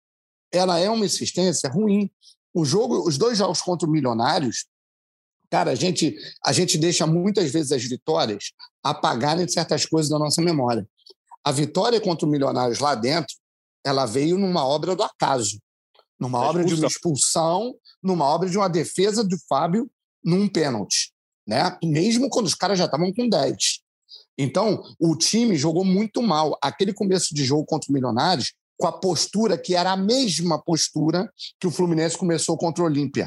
[0.52, 2.10] ela é uma insistência ruim.
[2.54, 4.66] O jogo, os dois jogos contra o Milionários,
[5.50, 10.40] cara, a gente, a gente deixa muitas vezes as vitórias apagarem certas coisas da nossa
[10.40, 10.86] memória.
[11.44, 13.34] A vitória contra o Milionários lá dentro,
[13.84, 15.58] ela veio numa obra do acaso
[16.20, 19.90] numa obra de uma expulsão, numa obra de uma defesa do Fábio
[20.22, 21.12] num pênalti,
[21.48, 21.78] né?
[21.82, 23.56] Mesmo quando os caras já estavam com 10.
[24.36, 26.56] Então, o time jogou muito mal.
[26.62, 31.30] Aquele começo de jogo contra o Milionários, com a postura que era a mesma postura
[31.58, 33.26] que o Fluminense começou contra o Olímpia.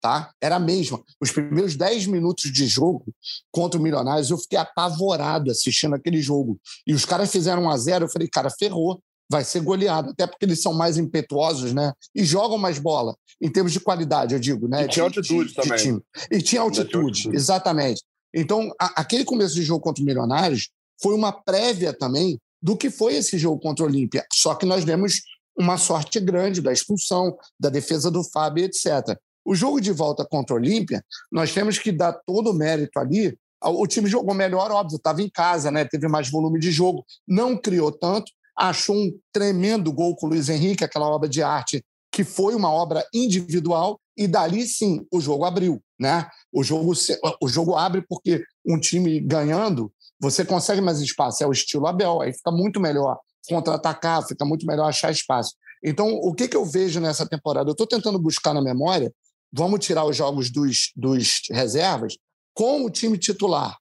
[0.00, 0.30] Tá?
[0.40, 1.02] Era a mesma.
[1.20, 3.04] Os primeiros 10 minutos de jogo
[3.50, 6.60] contra o Milionários, eu fiquei apavorado assistindo aquele jogo.
[6.86, 10.26] E os caras fizeram 1 a 0 eu falei, cara, ferrou vai ser goleado, até
[10.26, 11.92] porque eles são mais impetuosos, né?
[12.14, 14.84] E jogam mais bola, em termos de qualidade, eu digo, né?
[14.84, 15.76] E tinha altitude de, também.
[15.76, 16.00] De time.
[16.30, 17.36] E tinha altitude, tinha altitude.
[17.36, 18.02] exatamente.
[18.34, 20.70] Então, a, aquele começo de jogo contra o Milionários
[21.02, 24.26] foi uma prévia também do que foi esse jogo contra o Olímpia.
[24.32, 25.20] Só que nós demos
[25.56, 29.18] uma sorte grande da expulsão, da defesa do Fábio, etc.
[29.48, 33.34] O jogo de volta contra o Olímpia, nós temos que dar todo o mérito ali.
[33.64, 35.86] O time jogou melhor, óbvio, estava em casa, né?
[35.86, 40.50] teve mais volume de jogo, não criou tanto, achou um tremendo gol com o Luiz
[40.50, 41.82] Henrique, aquela obra de arte
[42.12, 45.82] que foi uma obra individual, e dali sim o jogo abriu.
[45.98, 46.28] Né?
[46.52, 46.92] O, jogo,
[47.40, 51.42] o jogo abre porque um time ganhando, você consegue mais espaço.
[51.42, 55.54] É o estilo Abel, aí fica muito melhor contra-atacar, fica muito melhor achar espaço.
[55.82, 57.70] Então, o que, que eu vejo nessa temporada?
[57.70, 59.10] Eu estou tentando buscar na memória,
[59.52, 62.16] vamos tirar os jogos dos, dos reservas,
[62.54, 63.78] com o time titular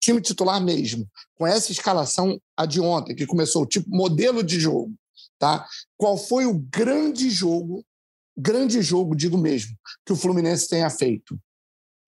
[0.00, 4.58] time titular mesmo, com essa escalação a de ontem, que começou o tipo modelo de
[4.58, 4.92] jogo,
[5.38, 5.66] tá?
[5.96, 7.84] Qual foi o grande jogo,
[8.36, 11.38] grande jogo, digo mesmo, que o Fluminense tenha feito?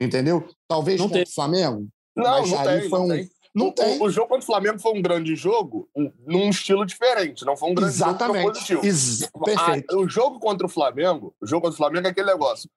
[0.01, 0.49] Entendeu?
[0.67, 1.89] Talvez não contra o Flamengo.
[2.17, 3.09] Não, não tem, não um...
[3.09, 3.31] tem.
[3.55, 4.03] Não o, tem.
[4.03, 5.87] O, jogo contra o Flamengo foi um grande jogo
[6.27, 8.41] num estilo diferente, não foi um grande Exatamente.
[8.41, 8.87] jogo positivo.
[8.87, 9.95] Ex Perfeito.
[9.95, 12.71] A, o jogo contra o Flamengo, o jogo contra o Flamengo é aquele negócio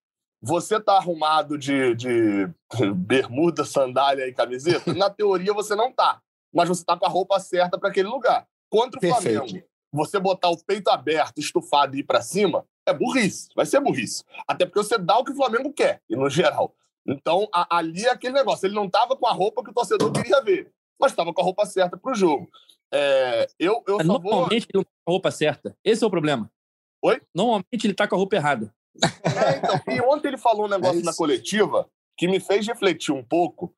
[0.46, 2.48] você tá arrumado de, de
[2.96, 4.94] bermuda, sandália e camiseta?
[4.94, 6.22] Na teoria você não tá,
[6.54, 8.48] mas você tá com a roupa certa para aquele lugar.
[8.70, 9.40] Contra o Perfeito.
[9.40, 13.80] Flamengo, você botar o peito aberto, estufado e ir para cima, é burrice, vai ser
[13.80, 14.24] burrice.
[14.48, 16.76] Até porque você dá o que o Flamengo quer, e no geral.
[17.08, 18.66] Então, a, ali é aquele negócio.
[18.68, 21.44] Ele não tava com a roupa que o torcedor queria ver, mas estava com a
[21.44, 22.50] roupa certa para o jogo.
[22.94, 24.82] É, eu, eu Normalmente vou...
[24.82, 25.78] ele não tá com a roupa certa.
[25.84, 26.52] Esse é o problema.
[27.02, 27.22] Oi?
[27.34, 28.74] Normalmente ele tá com a roupa errada.
[29.04, 33.14] É, então, e ontem ele falou um negócio é na coletiva que me fez refletir
[33.14, 33.76] um pouco,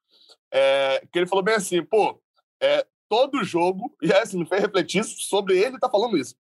[0.51, 2.21] é, que ele falou bem assim, pô,
[2.62, 6.36] é, todo jogo, e é assim, me fez refletir sobre ele tá falando isso.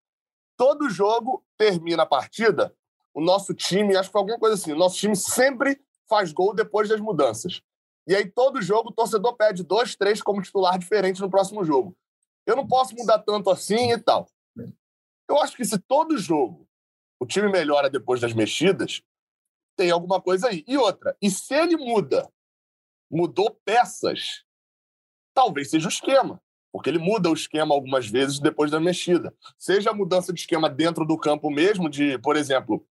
[0.55, 2.73] Todo jogo termina a partida,
[3.13, 6.53] o nosso time, acho que foi alguma coisa assim, o nosso time sempre faz gol
[6.53, 7.61] depois das mudanças.
[8.07, 11.95] E aí, todo jogo, o torcedor pede dois, três como titular diferente no próximo jogo.
[12.45, 14.25] Eu não posso mudar tanto assim e tal.
[15.29, 16.66] Eu acho que se todo jogo
[17.19, 19.01] o time melhora depois das mexidas,
[19.75, 20.63] tem alguma coisa aí.
[20.67, 22.29] E outra, e se ele muda,
[23.09, 24.43] mudou peças,
[25.33, 26.41] talvez seja o esquema.
[26.71, 29.33] Porque ele muda o esquema algumas vezes depois da mexida.
[29.57, 32.85] Seja a mudança de esquema dentro do campo mesmo, de, por exemplo,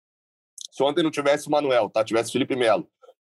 [0.70, 2.04] se ontem não tivesse o Manuel, tá?
[2.04, 2.88] tivesse Felipe Melo,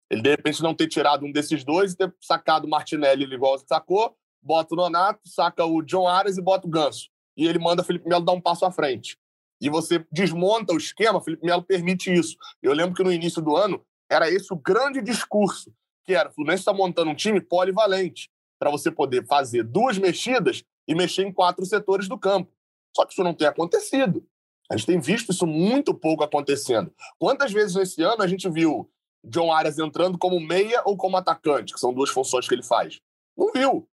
[0.09, 3.57] ele de repente não ter tirado um desses dois e ter sacado o Martinelli igual
[3.57, 7.09] sacou, bota o Nonato, saca o John Ares e bota o Ganso.
[7.35, 9.17] E ele manda o Felipe Melo dar um passo à frente
[9.61, 12.35] e você desmonta o esquema, Felipe Melo permite isso.
[12.61, 16.33] Eu lembro que no início do ano era esse o grande discurso, que era o
[16.33, 21.31] Fluminense está montando um time polivalente para você poder fazer duas mexidas e mexer em
[21.31, 22.51] quatro setores do campo.
[22.95, 24.25] Só que isso não tem acontecido.
[24.69, 26.93] A gente tem visto isso muito pouco acontecendo.
[27.19, 28.89] Quantas vezes nesse ano a gente viu
[29.23, 32.99] John Arias entrando como meia ou como atacante, que são duas funções que ele faz?
[33.37, 33.87] Não viu.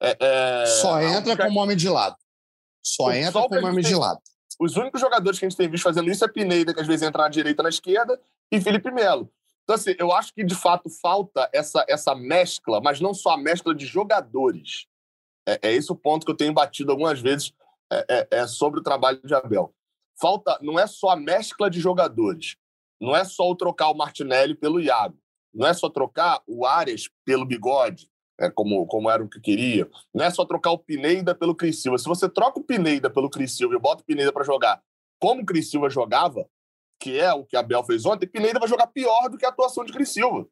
[0.00, 0.66] É, é...
[0.66, 2.16] Só entra como homem de lado.
[2.82, 4.20] Só entra só com uma de lado.
[4.58, 7.06] Os únicos jogadores que a gente tem visto fazendo isso é Pineda, que às vezes
[7.06, 9.30] entra na direita na esquerda, e Felipe Melo.
[9.64, 13.36] Então, assim, eu acho que de fato falta essa, essa mescla, mas não só a
[13.36, 14.86] mescla de jogadores.
[15.46, 17.52] É, é esse o ponto que eu tenho batido algumas vezes
[17.92, 19.74] é, é, é sobre o trabalho de Abel.
[20.18, 22.56] Falta, não é só a mescla de jogadores,
[23.00, 25.18] não é só o trocar o Martinelli pelo Iago,
[25.52, 29.88] não é só trocar o Arias pelo Bigode, é, como, como era o que queria.
[30.14, 31.98] Não é só trocar o Pineda pelo Cris Silva.
[31.98, 34.82] Se você troca o Pineda pelo Cris Silva e bota o Pineda para jogar
[35.18, 36.46] como o Cris Silva jogava,
[37.00, 39.48] que é o que a Bel fez ontem, Pineda vai jogar pior do que a
[39.48, 40.46] atuação de Cris Silva.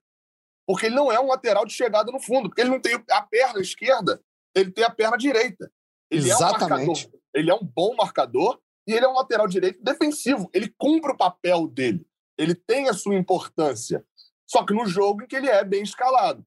[0.66, 3.22] Porque ele não é um lateral de chegada no fundo, porque ele não tem a
[3.22, 4.22] perna esquerda,
[4.54, 5.70] ele tem a perna direita.
[6.10, 6.62] Ele Exatamente.
[6.62, 10.48] é um marcador, ele é um bom marcador e ele é um lateral direito defensivo.
[10.54, 12.06] Ele cumpre o papel dele.
[12.38, 14.04] Ele tem a sua importância.
[14.46, 16.44] Só que no jogo em que ele é bem escalado.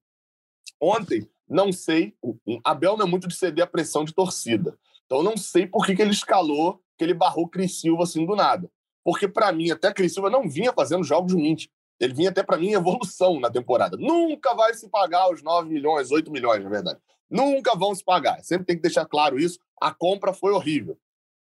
[0.80, 4.78] Ontem, não sei, o Abel não é muito de ceder a pressão de torcida.
[5.06, 8.36] Então, não sei por que, que ele escalou, que ele barrou Cris Silva assim do
[8.36, 8.70] nada.
[9.02, 11.68] Porque, para mim, até Cris Silva não vinha fazendo jogos ruins.
[11.98, 13.96] Ele vinha até, para mim, evolução na temporada.
[13.96, 17.00] Nunca vai se pagar os 9 milhões, 8 milhões, na verdade.
[17.30, 18.42] Nunca vão se pagar.
[18.42, 19.58] Sempre tem que deixar claro isso.
[19.80, 20.98] A compra foi horrível.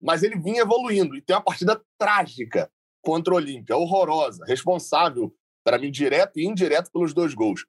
[0.01, 1.15] Mas ele vinha evoluindo.
[1.15, 6.91] E tem uma partida trágica contra o Olímpia, horrorosa, responsável, para mim, direto e indireto
[6.91, 7.65] pelos dois gols.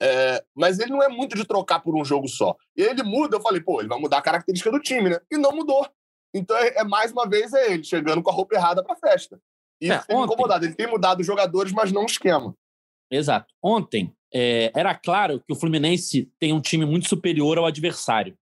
[0.00, 2.56] É, mas ele não é muito de trocar por um jogo só.
[2.76, 5.20] E ele muda, eu falei, pô, ele vai mudar a característica do time, né?
[5.30, 5.86] E não mudou.
[6.34, 8.98] Então, é, é mais uma vez, é ele chegando com a roupa errada para a
[8.98, 9.40] festa.
[9.80, 10.24] E é, ontem...
[10.24, 10.64] incomodado.
[10.64, 12.54] Ele tem mudado os jogadores, mas não o esquema.
[13.10, 13.52] Exato.
[13.62, 18.36] Ontem, é, era claro que o Fluminense tem um time muito superior ao adversário.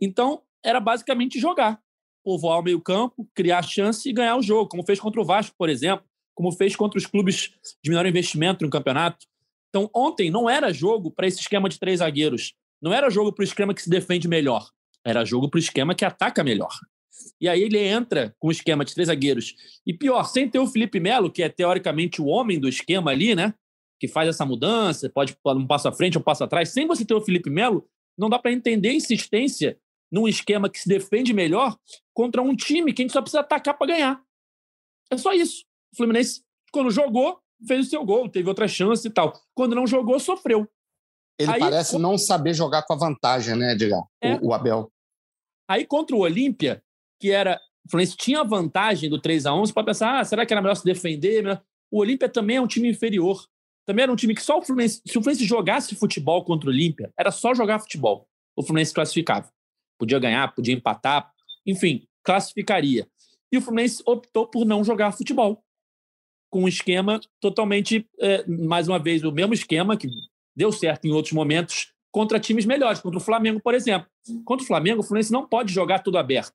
[0.00, 1.80] Então, era basicamente jogar.
[2.24, 5.68] Povoar o meio-campo, criar chance e ganhar o jogo, como fez contra o Vasco, por
[5.68, 7.52] exemplo, como fez contra os clubes
[7.82, 9.26] de menor investimento no campeonato.
[9.74, 12.54] Então, ontem não era jogo para esse esquema de três zagueiros.
[12.80, 14.70] Não era jogo para o esquema que se defende melhor.
[15.04, 16.70] Era jogo para o esquema que ataca melhor.
[17.40, 19.52] E aí ele entra com o esquema de três zagueiros.
[19.84, 23.34] E pior, sem ter o Felipe Melo, que é teoricamente o homem do esquema ali,
[23.34, 23.52] né?
[23.98, 26.68] Que faz essa mudança, pode um passo à frente, um passo atrás.
[26.68, 27.84] Sem você ter o Felipe Melo,
[28.16, 29.76] não dá para entender a insistência
[30.08, 31.76] num esquema que se defende melhor
[32.12, 34.22] contra um time que a gente só precisa atacar para ganhar.
[35.10, 35.64] É só isso.
[35.92, 39.32] O Fluminense, quando jogou, fez o seu gol, teve outra chance e tal.
[39.54, 40.68] Quando não jogou, sofreu.
[41.38, 44.02] Ele aí, parece não saber jogar com a vantagem, né, Edgar?
[44.20, 44.34] É.
[44.36, 44.90] O, o, Abel.
[45.68, 46.82] Aí contra o Olímpia,
[47.20, 47.60] que era.
[47.86, 50.62] O Fluminense tinha a vantagem do 3 a 1 para pensar, ah, será que era
[50.62, 51.60] melhor se defender?
[51.90, 53.44] O Olímpia também é um time inferior.
[53.86, 55.02] Também era um time que só o Fluminense.
[55.04, 58.26] Se o Fluminense jogasse futebol contra o Olímpia, era só jogar futebol.
[58.56, 59.50] O Fluminense classificava.
[59.98, 61.30] Podia ganhar, podia empatar,
[61.66, 63.06] enfim, classificaria.
[63.52, 65.63] E o Fluminense optou por não jogar futebol
[66.54, 70.06] com um esquema totalmente, é, mais uma vez, o mesmo esquema que
[70.54, 74.08] deu certo em outros momentos contra times melhores, contra o Flamengo, por exemplo.
[74.44, 76.54] Contra o Flamengo, o Fluminense não pode jogar tudo aberto.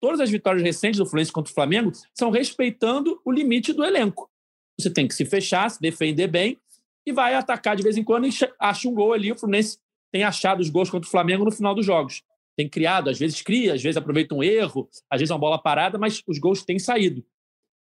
[0.00, 4.28] Todas as vitórias recentes do Fluminense contra o Flamengo são respeitando o limite do elenco.
[4.76, 6.58] Você tem que se fechar, se defender bem
[7.06, 9.30] e vai atacar de vez em quando e acha um gol ali.
[9.30, 9.78] O Fluminense
[10.10, 12.24] tem achado os gols contra o Flamengo no final dos jogos.
[12.56, 15.96] Tem criado, às vezes cria, às vezes aproveita um erro, às vezes uma bola parada,
[15.96, 17.24] mas os gols têm saído.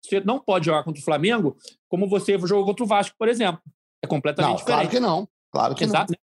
[0.02, 1.56] Você não pode jogar contra o Flamengo
[1.88, 3.62] como você jogou contra o Vasco, por exemplo.
[4.02, 4.76] É completamente não, diferente.
[4.76, 5.28] Claro que não.
[5.50, 6.12] Claro que Exato.
[6.12, 6.18] não.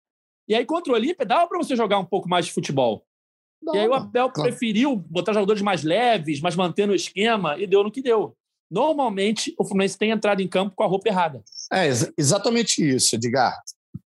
[0.47, 3.05] E aí, contra o Olímpia, dava para você jogar um pouco mais de futebol.
[3.61, 4.49] Não, e aí o Abel claro.
[4.49, 8.37] preferiu botar jogadores mais leves, mas mantendo o esquema, e deu no que deu.
[8.69, 11.43] Normalmente, o Fluminense tem entrado em campo com a roupa errada.
[11.71, 13.59] É exatamente isso, Edgar.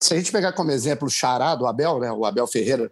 [0.02, 2.92] Se a gente pegar como exemplo o Xará do Abel, né, o Abel Ferreira,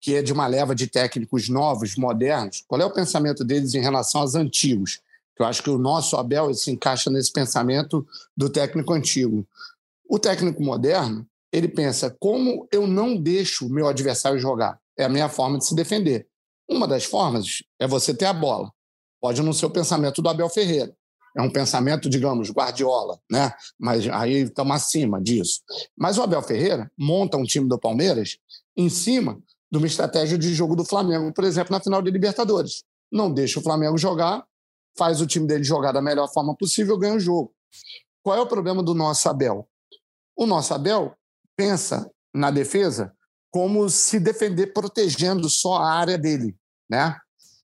[0.00, 3.80] que é de uma leva de técnicos novos, modernos, qual é o pensamento deles em
[3.80, 5.00] relação aos antigos?
[5.38, 9.46] Eu acho que o nosso Abel se encaixa nesse pensamento do técnico antigo.
[10.08, 14.78] O técnico moderno, ele pensa como eu não deixo o meu adversário jogar.
[14.96, 16.26] É a minha forma de se defender.
[16.68, 18.72] Uma das formas é você ter a bola.
[19.20, 20.94] Pode não ser o pensamento do Abel Ferreira.
[21.36, 23.52] É um pensamento, digamos, Guardiola, né?
[23.78, 25.60] Mas aí estamos acima disso.
[25.96, 28.38] Mas o Abel Ferreira monta um time do Palmeiras
[28.76, 29.38] em cima
[29.70, 32.82] de uma estratégia de jogo do Flamengo, por exemplo, na final de Libertadores.
[33.10, 34.44] Não deixa o Flamengo jogar,
[34.98, 37.54] faz o time dele jogar da melhor forma possível, ganha o jogo.
[38.22, 39.66] Qual é o problema do nosso Abel?
[40.36, 41.14] O nosso Abel
[41.56, 43.14] pensa na defesa
[43.50, 46.54] como se defender protegendo só a área dele,
[46.90, 47.16] né?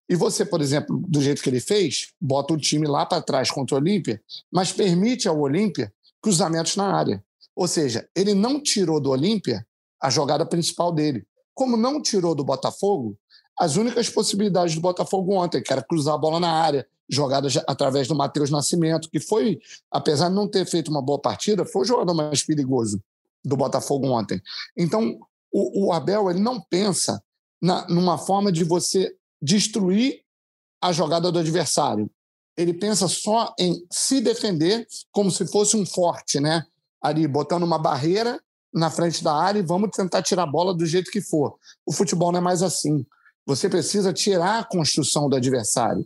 [0.09, 3.51] E você, por exemplo, do jeito que ele fez, bota o time lá para trás
[3.51, 4.23] contra o Olímpia,
[4.53, 7.25] mas permite ao Olímpia cruzamentos na área.
[7.57, 9.67] Ou seja, ele não tirou do Olímpia
[10.01, 11.27] a jogada principal dele.
[11.55, 13.17] Como não tirou do Botafogo,
[13.59, 18.09] as únicas possibilidades do Botafogo ontem, que era cruzar a bola na área, jogada através
[18.09, 19.59] do Matheus Nascimento, que foi,
[19.91, 23.03] apesar de não ter feito uma boa partida, foi o jogador mais perigoso
[23.45, 24.41] do Botafogo ontem.
[24.77, 25.19] Então,
[25.53, 27.23] o, o Abel ele não pensa
[27.61, 30.23] na, numa forma de você destruir
[30.81, 32.11] a jogada do adversário.
[32.57, 36.65] Ele pensa só em se defender como se fosse um forte, né?
[37.03, 38.41] Ali, botando uma barreira
[38.73, 41.57] na frente da área e vamos tentar tirar a bola do jeito que for.
[41.87, 43.07] O futebol não é mais assim.
[43.47, 46.05] Você precisa tirar a construção do adversário.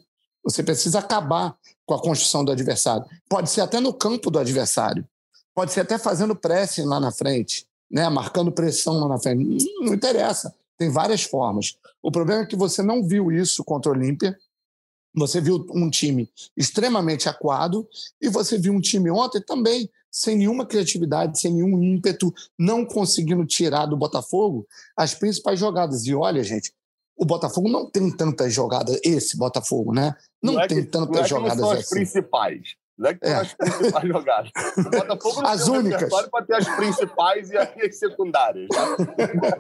[0.49, 3.05] Você precisa acabar com a construção do adversário.
[3.29, 5.07] Pode ser até no campo do adversário.
[5.55, 8.09] Pode ser até fazendo pressing lá na frente, né?
[8.09, 9.67] marcando pressão lá na frente.
[9.81, 10.55] Não interessa.
[10.79, 11.77] Tem várias formas.
[12.03, 14.39] O problema é que você não viu isso contra o Olímpia.
[15.15, 17.87] Você viu um time extremamente aquado
[18.21, 23.45] e você viu um time ontem também sem nenhuma criatividade, sem nenhum ímpeto, não conseguindo
[23.45, 26.07] tirar do Botafogo as principais jogadas.
[26.07, 26.73] E olha, gente,
[27.19, 30.15] o Botafogo não tem tantas jogadas, esse Botafogo, né?
[30.43, 31.95] Não, não é tem que, tantas não é jogadas não são as assim.
[31.97, 32.61] principais.
[32.97, 33.35] Não é que é.
[33.35, 34.51] as principais jogadas.
[34.79, 36.13] O Botafogo não as tem únicas.
[36.13, 38.69] Um para ter as principais e as secundárias.
[38.71, 39.51] Né?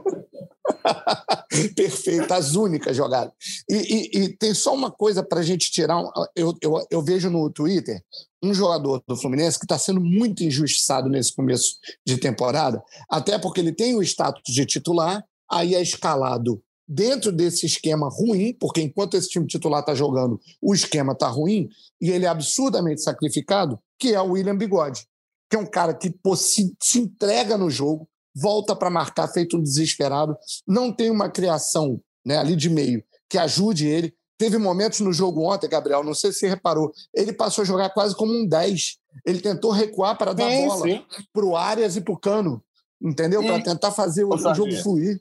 [1.74, 3.32] Perfeito, as únicas jogadas.
[3.68, 6.02] E, e, e tem só uma coisa para a gente tirar.
[6.36, 8.00] Eu, eu, eu vejo no Twitter
[8.42, 12.80] um jogador do Fluminense que está sendo muito injustiçado nesse começo de temporada,
[13.10, 18.56] até porque ele tem o status de titular, aí é escalado dentro desse esquema ruim,
[18.58, 21.68] porque enquanto esse time titular está jogando, o esquema está ruim,
[22.00, 25.06] e ele é absurdamente sacrificado, que é o William Bigode,
[25.50, 29.58] que é um cara que pô, se, se entrega no jogo, volta para marcar feito
[29.58, 30.36] um desesperado,
[30.66, 34.14] não tem uma criação né, ali de meio que ajude ele.
[34.38, 37.90] Teve momentos no jogo ontem, Gabriel, não sei se você reparou, ele passou a jogar
[37.90, 38.96] quase como um 10.
[39.26, 42.62] Ele tentou recuar para dar sim, bola para o Arias e para o Cano,
[43.02, 43.42] entendeu?
[43.42, 45.20] Para tentar fazer o, o jogo fluir.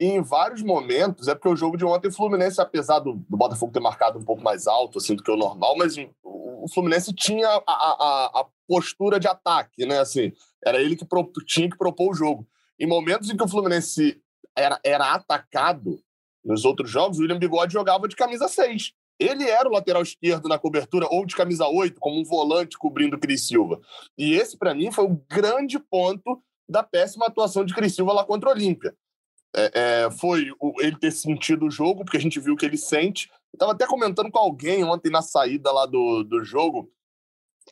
[0.00, 3.72] Em vários momentos, é porque o jogo de ontem, o Fluminense, apesar do, do Botafogo
[3.72, 7.12] ter marcado um pouco mais alto assim, do que o normal, mas o, o Fluminense
[7.12, 9.98] tinha a, a, a, postura de ataque, né?
[9.98, 10.32] Assim,
[10.64, 12.46] era ele que pro, tinha que propor o jogo.
[12.78, 14.22] Em momentos em que o Fluminense
[14.56, 15.98] era, era atacado,
[16.44, 18.92] nos outros jogos, o William Bigode jogava de camisa 6.
[19.18, 23.16] Ele era o lateral esquerdo na cobertura, ou de camisa 8, como um volante cobrindo
[23.16, 23.80] o Cris Silva.
[24.16, 28.24] E esse, para mim, foi o grande ponto da péssima atuação de Cris Silva lá
[28.24, 28.94] contra o Olímpia
[29.56, 29.70] é,
[30.04, 33.28] é, foi o, ele ter sentido o jogo, porque a gente viu que ele sente.
[33.52, 36.90] Eu estava até comentando com alguém ontem na saída lá do, do jogo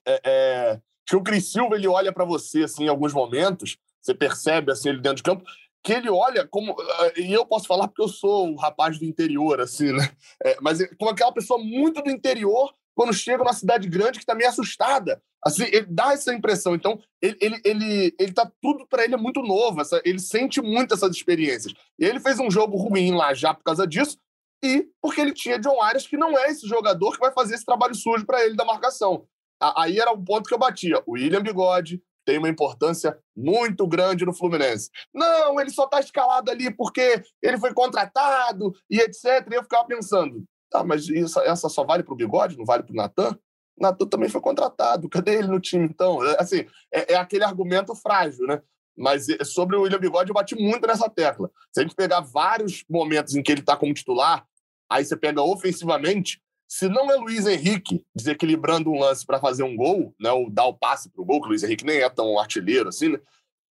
[0.06, 4.12] é, é que o Cris Silva ele olha para você assim, em alguns momentos, você
[4.12, 5.44] percebe assim, ele dentro de campo,
[5.82, 6.74] que ele olha como.
[6.80, 10.10] Eh, e eu posso falar porque eu sou um rapaz do interior, assim, né?
[10.44, 14.34] É, mas como aquela pessoa muito do interior quando chega numa cidade grande que está
[14.34, 15.22] meio assustada.
[15.44, 16.74] Assim, ele dá essa impressão.
[16.74, 19.82] Então, ele, ele, ele, ele tá tudo para ele é muito novo.
[19.82, 21.74] Essa, ele sente muito essas experiências.
[21.98, 24.18] E ele fez um jogo ruim lá já por causa disso,
[24.64, 27.64] e porque ele tinha John Arias, que não é esse jogador que vai fazer esse
[27.64, 29.26] trabalho sujo para ele da marcação.
[29.60, 31.02] Aí era o ponto que eu batia.
[31.06, 34.90] O William Bigode tem uma importância muito grande no Fluminense.
[35.14, 39.46] Não, ele só está escalado ali porque ele foi contratado e etc.
[39.50, 41.08] E eu ficava pensando, Tá, mas
[41.44, 43.38] essa só vale para o Bigode, não vale para o Natan?
[43.78, 45.08] Natan também foi contratado.
[45.10, 46.24] Cadê ele no time, então?
[46.24, 48.60] É, assim, é, é, aquele argumento frágil, né?
[48.96, 51.50] Mas sobre o William Bigode, eu bati muito nessa tecla.
[51.70, 54.46] Se a gente pegar vários momentos em que ele está como titular,
[54.90, 59.76] aí você pega ofensivamente, se não é Luiz Henrique desequilibrando um lance para fazer um
[59.76, 62.08] gol, né, ou dar o passe para o gol, que o Luiz Henrique nem é
[62.08, 63.20] tão artilheiro assim, né?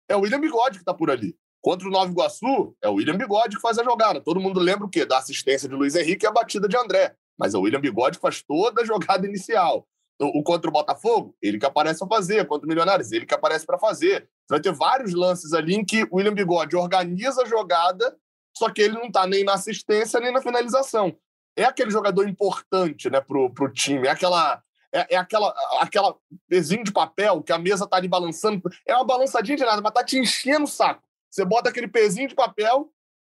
[0.09, 1.37] É o William Bigode que está por ali.
[1.61, 4.21] Contra o Nova Iguaçu, é o William Bigode que faz a jogada.
[4.21, 5.05] Todo mundo lembra o quê?
[5.05, 7.15] Da assistência de Luiz Henrique e a batida de André.
[7.39, 9.87] Mas é o William Bigode que faz toda a jogada inicial.
[10.21, 12.47] O, contra o Botafogo, ele que aparece para fazer.
[12.47, 14.29] Contra o Milionários, ele que aparece para fazer.
[14.47, 18.17] Você vai ter vários lances ali em que o William Bigode organiza a jogada,
[18.57, 21.17] só que ele não está nem na assistência nem na finalização.
[21.57, 24.07] É aquele jogador importante né, pro, pro time.
[24.07, 26.17] É aquela é, é, aquela, aquela
[26.49, 28.63] pezinho de papel que a mesa tá ali balançando.
[28.87, 31.03] É uma balançadinha de nada, mas tá te enchendo o saco.
[31.31, 32.91] Você bota aquele pezinho de papel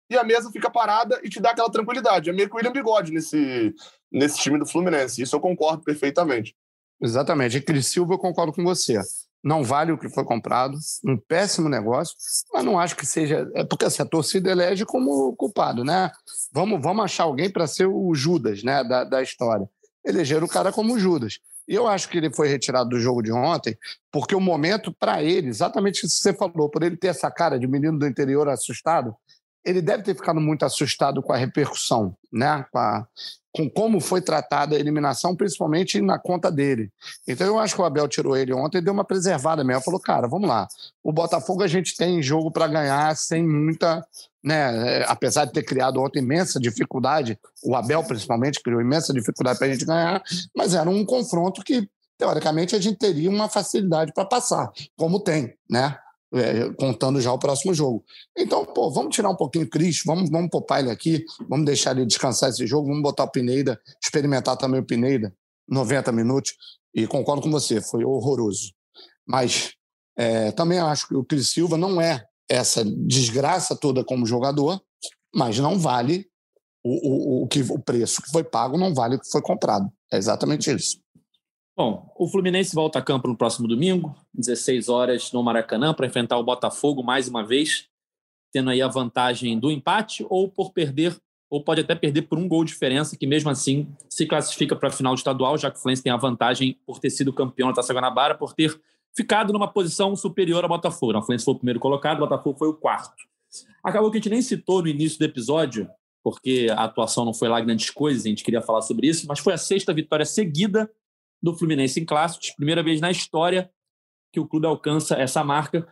[0.10, 2.30] e a mesa fica parada e te dá aquela tranquilidade.
[2.30, 3.74] É meio que o William Bigode nesse,
[4.12, 5.22] nesse time do Fluminense.
[5.22, 6.56] Isso eu concordo perfeitamente.
[7.02, 7.58] Exatamente.
[7.58, 9.00] E Cris Silva, eu concordo com você.
[9.44, 12.16] Não vale o que foi comprado, um péssimo negócio,
[12.54, 13.46] mas não acho que seja.
[13.54, 16.10] É porque assim, a torcida elege como culpado, né?
[16.54, 19.70] Vamos, vamos achar alguém para ser o Judas né, da, da história.
[20.06, 21.40] Elegeram o cara como Judas.
[21.68, 23.78] Eu acho que ele foi retirado do jogo de ontem,
[24.12, 27.58] porque o momento para ele, exatamente isso que você falou, por ele ter essa cara
[27.58, 29.16] de menino do interior assustado,
[29.66, 32.66] ele deve ter ficado muito assustado com a repercussão, né?
[32.72, 33.08] com, a,
[33.52, 36.92] com como foi tratada a eliminação, principalmente na conta dele.
[37.28, 39.84] Então eu acho que o Abel tirou ele ontem e deu uma preservada mesmo.
[39.84, 40.68] Falou, cara, vamos lá.
[41.04, 44.06] O Botafogo a gente tem jogo para ganhar sem muita.
[44.44, 49.58] Né, é, apesar de ter criado ontem imensa dificuldade, o Abel principalmente criou imensa dificuldade
[49.58, 50.22] para a gente ganhar,
[50.54, 55.54] mas era um confronto que, teoricamente, a gente teria uma facilidade para passar, como tem,
[55.70, 55.98] né?
[56.34, 58.04] É, contando já o próximo jogo.
[58.38, 61.96] Então, pô, vamos tirar um pouquinho o Cris, vamos, vamos poupar ele aqui, vamos deixar
[61.96, 65.34] ele descansar esse jogo, vamos botar o Pineda, experimentar também o Pineda,
[65.68, 66.54] 90 minutos,
[66.94, 68.74] e concordo com você, foi horroroso.
[69.28, 69.74] Mas
[70.18, 74.82] é, também acho que o Cris Silva não é essa desgraça toda como jogador,
[75.34, 76.28] mas não vale
[76.84, 79.90] o, o, o, que, o preço que foi pago, não vale o que foi comprado.
[80.12, 81.03] É exatamente isso.
[81.76, 86.38] Bom, o Fluminense volta a campo no próximo domingo, 16 horas no Maracanã, para enfrentar
[86.38, 87.88] o Botafogo mais uma vez,
[88.52, 91.20] tendo aí a vantagem do empate ou por perder,
[91.50, 94.90] ou pode até perder por um gol de diferença, que mesmo assim se classifica para
[94.90, 97.76] a final estadual, já que o Fluminense tem a vantagem por ter sido campeão da
[97.76, 98.80] Taça Guanabara, por ter
[99.16, 101.18] ficado numa posição superior ao Botafogo.
[101.18, 103.24] O Fluminense foi o primeiro colocado, o Botafogo foi o quarto.
[103.84, 105.90] Acabou que a gente nem citou no início do episódio,
[106.24, 109.40] porque a atuação não foi lá grandes coisas, a gente queria falar sobre isso, mas
[109.40, 110.88] foi a sexta vitória seguida
[111.44, 112.52] do Fluminense em clássicos.
[112.52, 113.70] Primeira vez na história
[114.32, 115.86] que o clube alcança essa marca.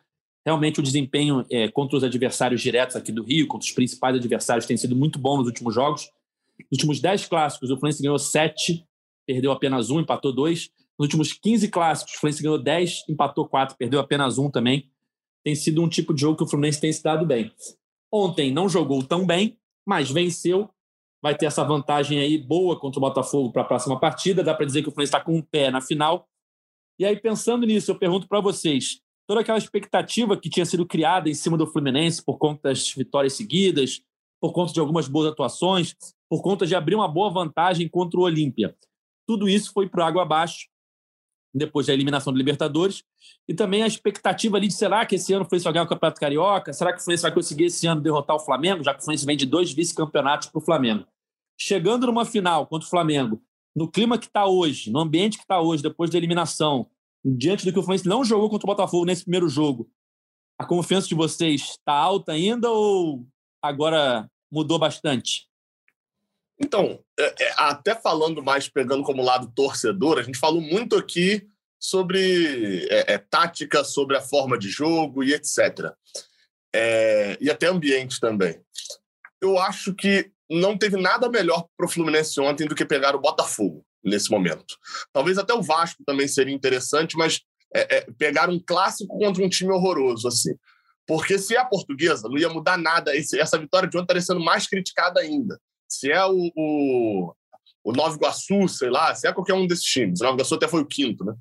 [0.46, 4.66] Realmente o desempenho é, contra os adversários diretos aqui do Rio, contra os principais adversários,
[4.66, 6.10] tem sido muito bom nos últimos jogos.
[6.58, 8.88] Nos últimos 10 clássicos, o Fluminense ganhou 7,
[9.28, 10.72] perdeu apenas um, empatou dois.
[10.98, 14.90] Nos últimos 15 clássicos, o Fluminense ganhou 10, empatou 4, perdeu apenas um também.
[15.44, 17.52] Tem sido um tipo de jogo que o Fluminense tem se dado bem.
[18.12, 20.70] Ontem não jogou tão bem, mas venceu
[21.22, 24.44] vai ter essa vantagem aí boa contra o Botafogo para a próxima partida.
[24.44, 26.28] Dá para dizer que o Fluminense está com um pé na final.
[27.00, 31.30] E aí, pensando nisso, eu pergunto para vocês: toda aquela expectativa que tinha sido criada
[31.30, 34.02] em cima do Fluminense por conta das vitórias seguidas,
[34.42, 35.96] por conta de algumas boas atuações,
[36.30, 38.76] por conta de abrir uma boa vantagem contra o Olímpia.
[39.28, 40.71] Tudo isso foi para água abaixo
[41.54, 43.04] depois da eliminação do Libertadores.
[43.48, 45.90] E também a expectativa ali de será que esse ano o Fluminense vai ganhar o
[45.90, 46.74] Campeonato Carioca?
[46.74, 49.26] Será que o Fluminense vai conseguir esse ano derrotar o Flamengo, já que o Fluminense
[49.26, 51.06] vem de dois vice-campeonatos para o Flamengo?
[51.60, 53.42] Chegando numa final contra o Flamengo,
[53.76, 56.88] no clima que está hoje, no ambiente que está hoje, depois da eliminação,
[57.24, 59.90] diante do que o Fluminense não jogou contra o Botafogo nesse primeiro jogo,
[60.58, 63.26] a confiança de vocês está alta ainda ou
[63.62, 65.51] agora mudou bastante?
[66.64, 71.48] Então, é, é, até falando mais, pegando como lado torcedor, a gente falou muito aqui
[71.80, 75.92] sobre é, é, tática, sobre a forma de jogo e etc.
[76.74, 78.62] É, e até ambiente também.
[79.42, 83.22] Eu acho que não teve nada melhor para o Fluminense ontem do que pegar o
[83.22, 84.78] Botafogo nesse momento.
[85.12, 87.42] Talvez até o Vasco também seria interessante, mas
[87.74, 90.54] é, pegar um clássico contra um time horroroso assim.
[91.08, 93.16] Porque se é a portuguesa, não ia mudar nada.
[93.16, 95.60] Esse, essa vitória de ontem estaria sendo mais criticada ainda
[95.92, 97.34] se é o, o,
[97.84, 100.22] o Nova Iguaçu, sei lá, se é qualquer um desses times.
[100.22, 101.34] O Nova Iguaçu até foi o quinto, né?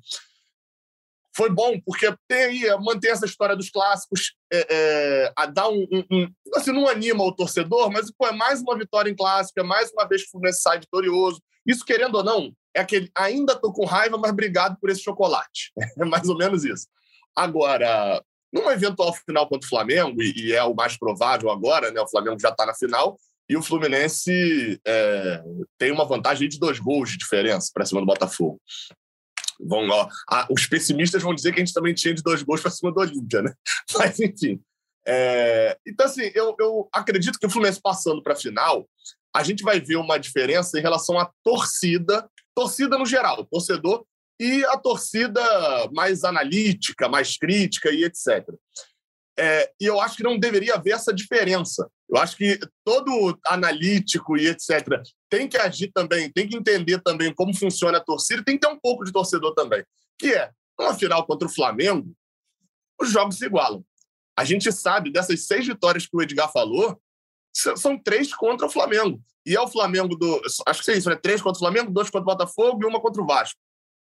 [1.33, 5.69] Foi bom, porque tem aí, é, mantém essa história dos clássicos, é, é, a dar
[5.69, 9.15] um, um, um, Assim, não anima o torcedor, mas pô, é mais uma vitória em
[9.15, 11.41] clássico, é mais uma vez que o Fluminense sai vitorioso.
[11.65, 15.71] Isso, querendo ou não, é aquele ainda tô com raiva, mas obrigado por esse chocolate.
[15.97, 16.87] É mais ou menos isso.
[17.33, 18.21] Agora,
[18.51, 22.01] numa eventual final contra o Flamengo, e, e é o mais provável agora, né?
[22.01, 23.17] O Flamengo já está na final,
[23.51, 25.43] e o Fluminense é,
[25.77, 28.61] tem uma vantagem de dois gols de diferença para cima do Botafogo.
[29.59, 30.07] Vão, ó,
[30.49, 33.01] os pessimistas vão dizer que a gente também tinha de dois gols para cima do
[33.01, 33.53] Olímpia, né?
[33.93, 34.61] Mas, enfim.
[35.05, 38.87] É, então, assim, eu, eu acredito que o Fluminense passando para a final,
[39.35, 42.25] a gente vai ver uma diferença em relação à torcida,
[42.55, 44.05] torcida no geral, torcedor,
[44.39, 45.43] e a torcida
[45.91, 48.47] mais analítica, mais crítica e etc.
[49.37, 51.89] É, e eu acho que não deveria haver essa diferença.
[52.09, 55.01] Eu acho que todo analítico e etc.
[55.29, 58.73] tem que agir também, tem que entender também como funciona a torcida, tem que ter
[58.73, 59.83] um pouco de torcedor também.
[60.19, 62.13] Que é, numa final contra o Flamengo,
[62.99, 63.83] os jogos se igualam.
[64.37, 66.99] A gente sabe dessas seis vitórias que o Edgar falou,
[67.53, 69.21] são três contra o Flamengo.
[69.45, 70.41] E é o Flamengo do.
[70.67, 71.15] Acho que é isso, né?
[71.15, 73.59] Três contra o Flamengo, dois contra o Botafogo e uma contra o Vasco.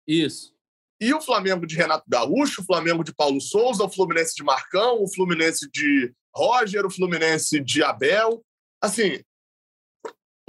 [0.06, 0.55] Isso.
[1.01, 5.03] E o Flamengo de Renato Gaúcho, o Flamengo de Paulo Souza, o Fluminense de Marcão,
[5.03, 8.42] o Fluminense de Roger, o Fluminense de Abel.
[8.80, 9.20] Assim,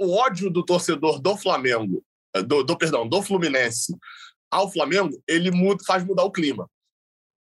[0.00, 2.02] o ódio do torcedor do Flamengo,
[2.34, 3.94] eh, do, do perdão, do Fluminense
[4.50, 6.68] ao Flamengo, ele muda, faz mudar o clima.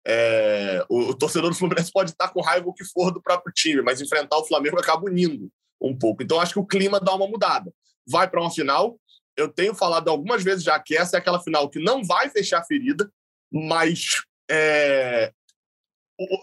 [0.06, 3.54] É, o, o, torcedor do Fluminense pode estar com raiva o que for do próprio
[3.54, 5.50] time, mas enfrentar o Flamengo acaba unindo
[5.82, 6.24] um pouco.
[6.24, 7.74] Então acho que o clima dá uma mudada.
[8.08, 8.98] Vai para uma final,
[9.38, 12.60] eu tenho falado algumas vezes já que essa é aquela final que não vai fechar
[12.60, 13.10] a ferida,
[13.52, 14.08] mas
[14.50, 15.32] é,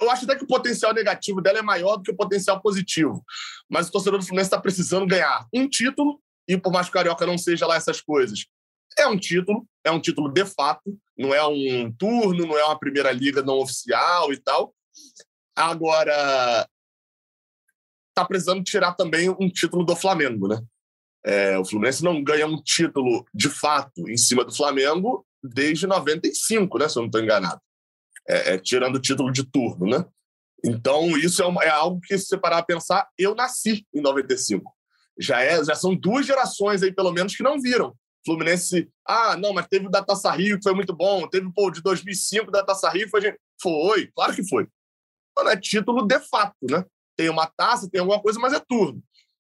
[0.01, 3.25] eu acho até que o potencial negativo dela é maior do que o potencial positivo.
[3.69, 6.95] Mas o torcedor do Fluminense está precisando ganhar um título, e por mais que o
[6.95, 8.47] Carioca não seja lá essas coisas,
[8.97, 12.79] é um título, é um título de fato, não é um turno, não é uma
[12.79, 14.73] primeira liga não oficial e tal.
[15.57, 16.69] Agora,
[18.11, 20.63] está precisando tirar também um título do Flamengo, né?
[21.25, 26.79] É, o Fluminense não ganha um título de fato em cima do Flamengo desde 95,
[26.79, 26.89] né?
[26.89, 27.61] Se eu não estou enganado.
[28.29, 30.05] É, é, tirando o título de turno, né?
[30.65, 34.01] Então, isso é, uma, é algo que, se você parar a pensar, eu nasci em
[34.01, 34.73] 95.
[35.19, 37.95] Já, é, já são duas gerações aí, pelo menos, que não viram.
[38.25, 41.29] Fluminense, ah, não, mas teve o da Taça Rio, que foi muito bom.
[41.29, 44.67] Teve o de 2005 da Taça Rio, foi, foi, claro que foi.
[45.37, 46.85] Mano, é título de fato, né?
[47.17, 49.03] Tem uma taça, tem alguma coisa, mas é turno.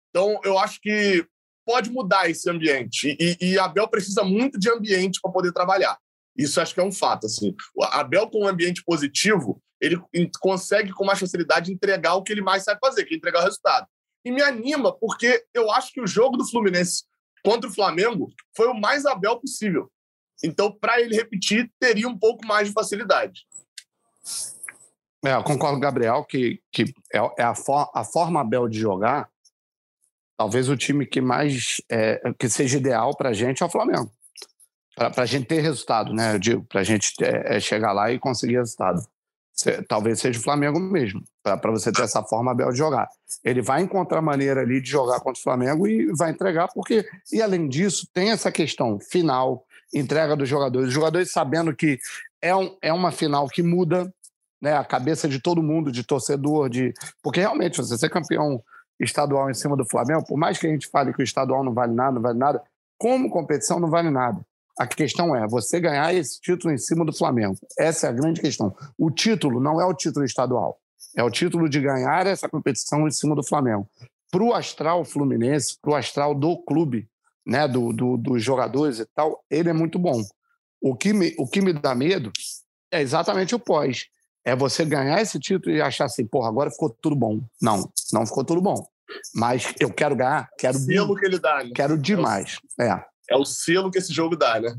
[0.10, 1.26] Então, eu acho que
[1.66, 3.16] pode mudar esse ambiente.
[3.20, 5.98] E, e Abel precisa muito de ambiente para poder trabalhar.
[6.38, 7.28] Isso acho que é um fato.
[7.28, 7.56] Assim.
[7.76, 10.02] O Abel, com um ambiente positivo, ele
[10.40, 13.44] consegue com mais facilidade entregar o que ele mais sabe fazer, que é entregar o
[13.44, 13.88] resultado.
[14.26, 17.04] E me anima, porque eu acho que o jogo do Fluminense
[17.44, 19.92] contra o Flamengo foi o mais Abel possível.
[20.44, 23.46] Então, para ele repetir, teria um pouco mais de facilidade.
[25.26, 28.68] É, eu concordo com o Gabriel que, que é, é a, for, a forma Abel
[28.68, 29.30] de jogar.
[30.38, 34.12] Talvez o time que mais é, que seja ideal para a gente é o Flamengo.
[34.96, 36.36] Para a gente ter resultado, né?
[36.36, 39.02] Eu digo, para a gente é, é, chegar lá e conseguir resultado.
[39.88, 43.08] talvez seja o Flamengo mesmo, para você ter essa forma Abel de jogar.
[43.44, 47.06] Ele vai encontrar maneira ali de jogar contra o Flamengo e vai entregar, porque.
[47.32, 50.90] E além disso, tem essa questão final, entrega dos jogadores.
[50.90, 52.00] Os jogadores sabendo que
[52.42, 54.14] é, um, é uma final que muda
[54.62, 58.64] né, a cabeça de todo mundo, de torcedor, de porque realmente você ser campeão
[59.00, 61.74] estadual em cima do Flamengo, por mais que a gente fale que o estadual não
[61.74, 62.62] vale nada, não vale nada,
[62.98, 64.46] como competição não vale nada.
[64.78, 67.56] A questão é você ganhar esse título em cima do Flamengo.
[67.78, 68.76] Essa é a grande questão.
[68.98, 70.80] O título não é o título estadual,
[71.16, 73.88] é o título de ganhar essa competição em cima do Flamengo.
[74.32, 77.08] Para o astral fluminense, para o astral do clube,
[77.46, 80.24] né, do, do, dos jogadores e tal, ele é muito bom.
[80.82, 82.32] O que, me, o que me dá medo
[82.92, 84.08] é exatamente o pós
[84.46, 87.42] é você ganhar esse título e achar assim, porra, agora ficou tudo bom.
[87.62, 88.86] Não, não ficou tudo bom.
[89.34, 90.78] Mas eu quero ganhar, quero.
[90.78, 91.72] O selo que ele dá, né?
[91.76, 92.58] Quero demais.
[92.80, 93.06] É, o, é.
[93.32, 94.76] é o selo que esse jogo dá, né?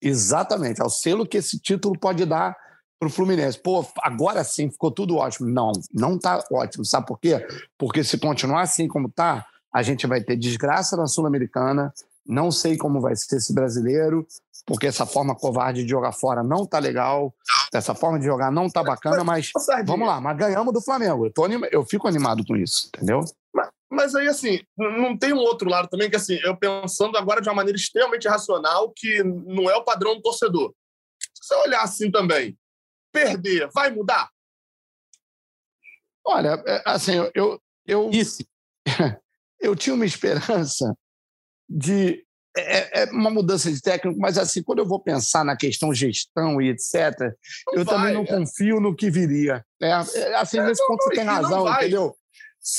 [0.00, 2.56] Exatamente, é o selo que esse título pode dar
[2.98, 3.58] para o Fluminense.
[3.60, 5.48] Pô, agora sim ficou tudo ótimo.
[5.48, 6.84] Não, não tá ótimo.
[6.84, 7.44] Sabe por quê?
[7.76, 11.92] Porque se continuar assim como tá, a gente vai ter desgraça na Sul-Americana.
[12.26, 14.26] Não sei como vai ser esse brasileiro
[14.66, 17.34] porque essa forma covarde de jogar fora não tá legal,
[17.72, 21.26] essa forma de jogar não tá bacana, mas, mas vamos lá, mas ganhamos do Flamengo.
[21.26, 23.24] Eu, tô anima, eu fico animado com isso, entendeu?
[23.52, 27.40] Mas, mas, aí, assim, não tem um outro lado também que, assim, eu pensando agora
[27.40, 30.72] de uma maneira extremamente racional, que não é o padrão do torcedor.
[31.34, 32.56] Se você olhar assim também,
[33.12, 34.30] perder, vai mudar?
[36.24, 37.60] Olha, é, assim, eu.
[37.84, 38.44] eu Isso.
[39.60, 40.96] eu tinha uma esperança
[41.72, 42.24] de
[42.56, 46.60] é, é, uma mudança de técnico, mas assim, quando eu vou pensar na questão gestão
[46.60, 47.18] e etc.,
[47.66, 48.26] não eu vai, também não é.
[48.26, 49.64] confio no que viria.
[49.80, 52.14] É, é assim, é, nesse ponto você tem razão, entendeu?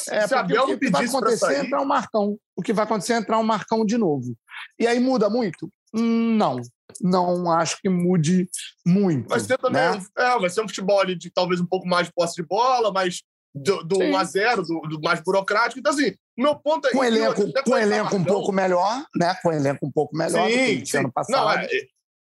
[0.10, 2.38] É, Se porque o que, vai acontecer é entrar um Marcão.
[2.56, 4.36] O que vai acontecer é entrar um Marcão de novo.
[4.80, 5.70] E aí muda muito?
[5.94, 6.62] Não.
[7.02, 8.48] Não acho que mude
[8.86, 9.28] muito.
[9.28, 10.06] Vai ser também né?
[10.18, 13.24] é, vai ser um futebol de talvez um pouco mais de posse de bola, mas
[13.54, 15.80] do, do 1 a 0 do, do, mais burocrático.
[15.80, 16.92] Então, assim, meu ponto é.
[16.92, 19.36] Com elenco, com elenco um pouco melhor, né?
[19.42, 21.46] Com elenco um pouco melhor sim, do que ano passado.
[21.46, 21.68] Não, é,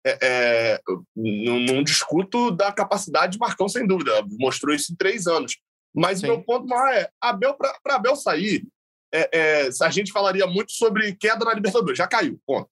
[0.06, 0.82] é, é,
[1.16, 4.12] não, não, discuto da capacidade de Marcão, sem dúvida.
[4.40, 5.58] Mostrou isso em três anos.
[5.94, 8.66] Mas o meu ponto maior é: Abel, para Abel sair,
[9.14, 11.98] é, é, a gente falaria muito sobre queda na Libertadores.
[11.98, 12.70] Já caiu, ponto.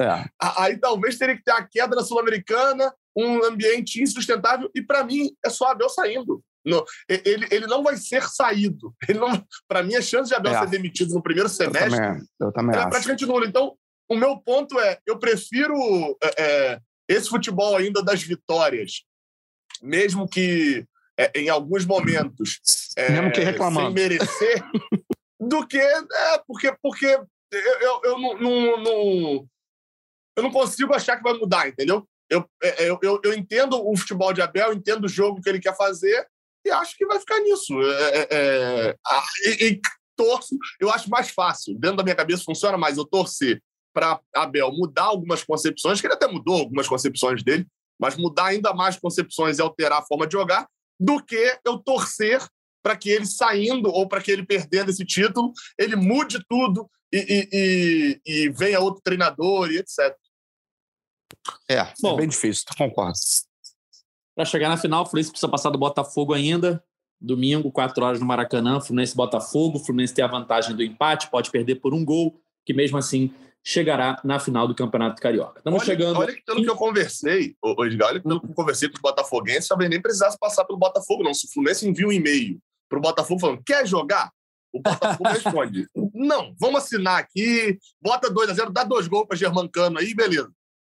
[0.00, 0.28] É.
[0.58, 5.30] Aí talvez teria que ter a queda na Sul-Americana, um ambiente insustentável, e para mim
[5.44, 6.42] é só Abel saindo.
[6.64, 8.94] No, ele, ele não vai ser saído.
[9.68, 10.60] Para mim, a chance de Abel é.
[10.60, 13.46] ser demitido no primeiro semestre eu também, eu também é praticamente nula.
[13.46, 13.76] Então,
[14.08, 15.76] o meu ponto é: eu prefiro
[16.22, 19.04] é, é, esse futebol ainda das vitórias,
[19.82, 20.86] mesmo que
[21.18, 22.60] é, em alguns momentos
[22.96, 23.86] é, mesmo que reclamando.
[23.86, 24.64] sem merecer,
[25.40, 25.78] do que.
[25.78, 29.48] É, porque, porque eu, eu, eu não, não, não,
[30.36, 32.08] eu não consigo achar que vai mudar, entendeu?
[32.28, 32.48] Eu,
[32.78, 36.26] eu, eu, eu, entendo o futebol de Abel, entendo o jogo que ele quer fazer,
[36.64, 37.74] e acho que vai ficar nisso.
[37.82, 38.96] É, é, é
[39.46, 39.80] e, e,
[40.16, 41.78] torço, eu acho mais fácil.
[41.78, 43.62] Dentro da minha cabeça funciona mais eu torcer
[43.92, 47.66] para Abel mudar algumas concepções, que ele até mudou algumas concepções dele,
[47.98, 52.44] mas mudar ainda mais concepções e alterar a forma de jogar, do que eu torcer
[52.82, 57.18] para que ele saindo ou para que ele perdendo esse título, ele mude tudo e,
[57.18, 60.14] e, e, e venha outro treinador e etc.
[61.68, 63.18] É, é Bom, é bem difícil, concordo.
[64.34, 66.82] Para chegar na final, o Fluminense precisa passar do Botafogo ainda.
[67.20, 69.78] Domingo, 4 horas no Maracanã, Fluminense Botafogo.
[69.78, 73.32] O Fluminense tem a vantagem do empate, pode perder por um gol, que mesmo assim
[73.62, 75.58] chegará na final do Campeonato Carioca.
[75.58, 76.18] Estamos olha, chegando.
[76.18, 79.00] Olha que pelo que eu conversei, Edgar, olha que pelo que eu conversei com os
[79.00, 81.32] botafoguenses, talvez nem precisasse passar pelo Botafogo, não.
[81.32, 84.30] Se o Fluminense envia um e-mail para o Botafogo falando: quer jogar?
[84.72, 89.36] O Botafogo responde: não, vamos assinar aqui, bota 2 a 0 dá dois gols para
[89.36, 90.52] Germancano aí, beleza.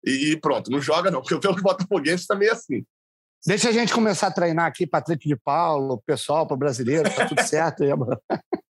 [0.05, 2.83] E, pronto, não joga não, porque pelo Botafoguense também é assim.
[3.45, 7.27] Deixa a gente começar a treinar aqui, Patrick de Paulo, pessoal, para o brasileiro, tá
[7.27, 7.83] tudo certo.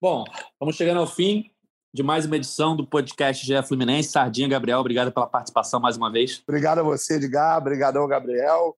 [0.00, 0.24] Bom,
[0.60, 1.50] vamos chegando ao fim
[1.92, 4.10] de mais uma edição do podcast GE Fluminense.
[4.10, 6.42] Sardinha, Gabriel, obrigado pela participação mais uma vez.
[6.46, 7.58] Obrigado a você, Edgar.
[7.58, 8.76] Obrigado ao Gabriel.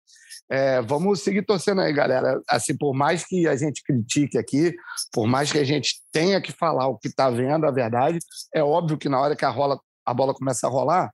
[0.49, 2.41] É, vamos seguir torcendo aí, galera.
[2.49, 4.75] Assim, por mais que a gente critique aqui,
[5.13, 8.19] por mais que a gente tenha que falar o que está vendo, a verdade,
[8.55, 11.11] é óbvio que na hora que a, rola, a bola começa a rolar,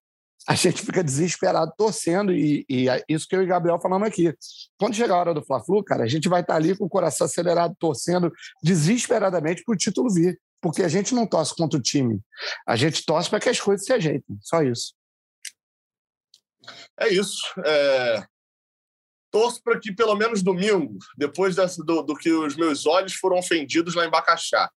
[0.49, 4.05] a gente fica desesperado torcendo, e, e é isso que eu e o Gabriel falando
[4.05, 4.33] aqui.
[4.79, 6.89] Quando chegar a hora do Fla-Flu, cara, a gente vai estar tá ali com o
[6.89, 8.33] coração acelerado, torcendo
[8.63, 10.41] desesperadamente para o título vir.
[10.61, 12.21] Porque a gente não torce contra o time.
[12.67, 14.39] A gente torce para que as coisas se ajeitem.
[14.41, 14.95] Só isso.
[16.99, 17.41] É isso.
[17.65, 18.25] É
[19.37, 23.37] torço para que pelo menos domingo, depois dessa, do, do, que os meus olhos foram
[23.37, 24.71] ofendidos lá em Bacaxá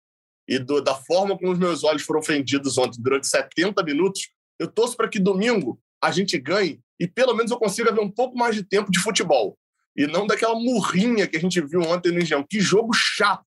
[0.47, 4.68] e do, da forma como os meus olhos foram ofendidos ontem durante 70 minutos, eu
[4.68, 8.38] torço para que domingo a gente ganhe e pelo menos eu consiga ver um pouco
[8.38, 9.58] mais de tempo de futebol.
[9.95, 12.45] E não daquela murrinha que a gente viu ontem no Engenhão.
[12.47, 13.45] Que jogo chato.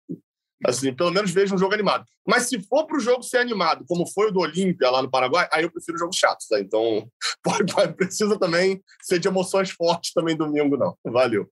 [0.67, 2.05] Assim, pelo menos vejo um jogo animado.
[2.27, 5.11] Mas se for para o jogo ser animado, como foi o do Olímpia lá no
[5.11, 6.47] Paraguai, aí eu prefiro jogos chatos.
[6.49, 6.61] Tá?
[6.61, 7.09] Então,
[7.43, 10.97] pode, pode, precisa também ser de emoções fortes também domingo, não.
[11.05, 11.49] Valeu.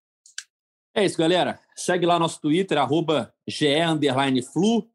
[0.94, 1.60] É isso, galera.
[1.76, 4.90] Segue lá nosso Twitter, arroba GE_Flu.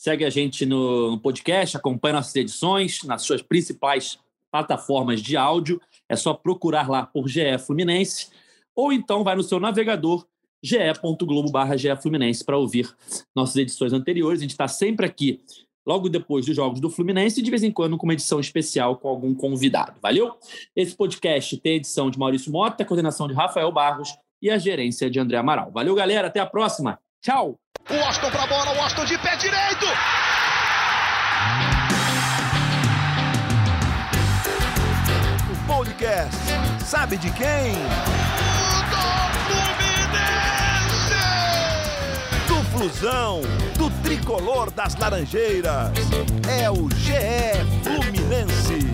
[0.00, 4.18] Segue a gente no, no podcast, acompanha nossas edições nas suas principais
[4.50, 5.78] plataformas de áudio.
[6.08, 8.28] É só procurar lá por GE Fluminense.
[8.74, 10.26] Ou então vai no seu navegador
[10.62, 12.90] ge.globo barra Fluminense para ouvir
[13.36, 14.40] nossas edições anteriores.
[14.40, 15.42] A gente está sempre aqui
[15.86, 18.96] logo depois dos jogos do Fluminense e de vez em quando com uma edição especial
[18.96, 20.00] com algum convidado.
[20.00, 20.34] Valeu?
[20.74, 25.20] Esse podcast tem edição de Maurício Mota, coordenação de Rafael Barros e a gerência de
[25.20, 25.70] André Amaral.
[25.70, 26.28] Valeu, galera.
[26.28, 26.98] Até a próxima.
[27.20, 27.60] Tchau.
[27.90, 29.86] O Washington para a bola, o Washington de pé direito.
[35.50, 36.36] O podcast
[36.84, 37.74] sabe de quem?
[42.80, 43.42] Flusão,
[43.76, 45.90] do tricolor das Laranjeiras.
[46.48, 47.12] É o GE
[47.84, 48.89] Fluminense.